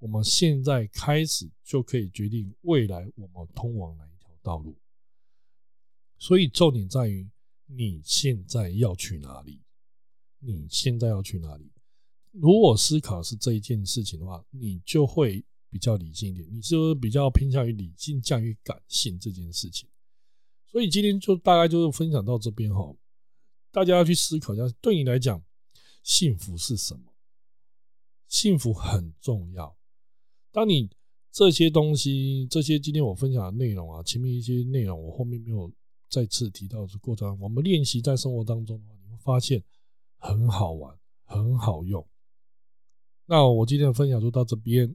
[0.00, 4.76] 我们现在开始就可以决定未来我们通往哪一条道路。
[6.18, 7.30] 所以重点在于
[7.66, 9.62] 你现在要去哪里？
[10.40, 11.70] 你现在要去哪里？
[12.32, 16.48] 如果思考是这一件事情的话，你就会比较理性一点。
[16.50, 19.88] 你是比较偏向于理性降于感性这件事情。
[20.66, 22.94] 所以今天就大概就是分享到这边哈，
[23.70, 25.42] 大家要去思考一下，对你来讲，
[26.02, 27.12] 幸福是什么？
[28.26, 29.76] 幸福很重要。
[30.50, 30.88] 当你
[31.30, 35.70] 这些东西，这些今天我分享的内容啊，前面一些内容我后面没有
[36.08, 39.62] 再次提到的过程，我们练习在生活当中的话，你会发现
[40.16, 42.06] 很好玩，很好用。
[43.32, 44.94] 那我今天的分享就到这边。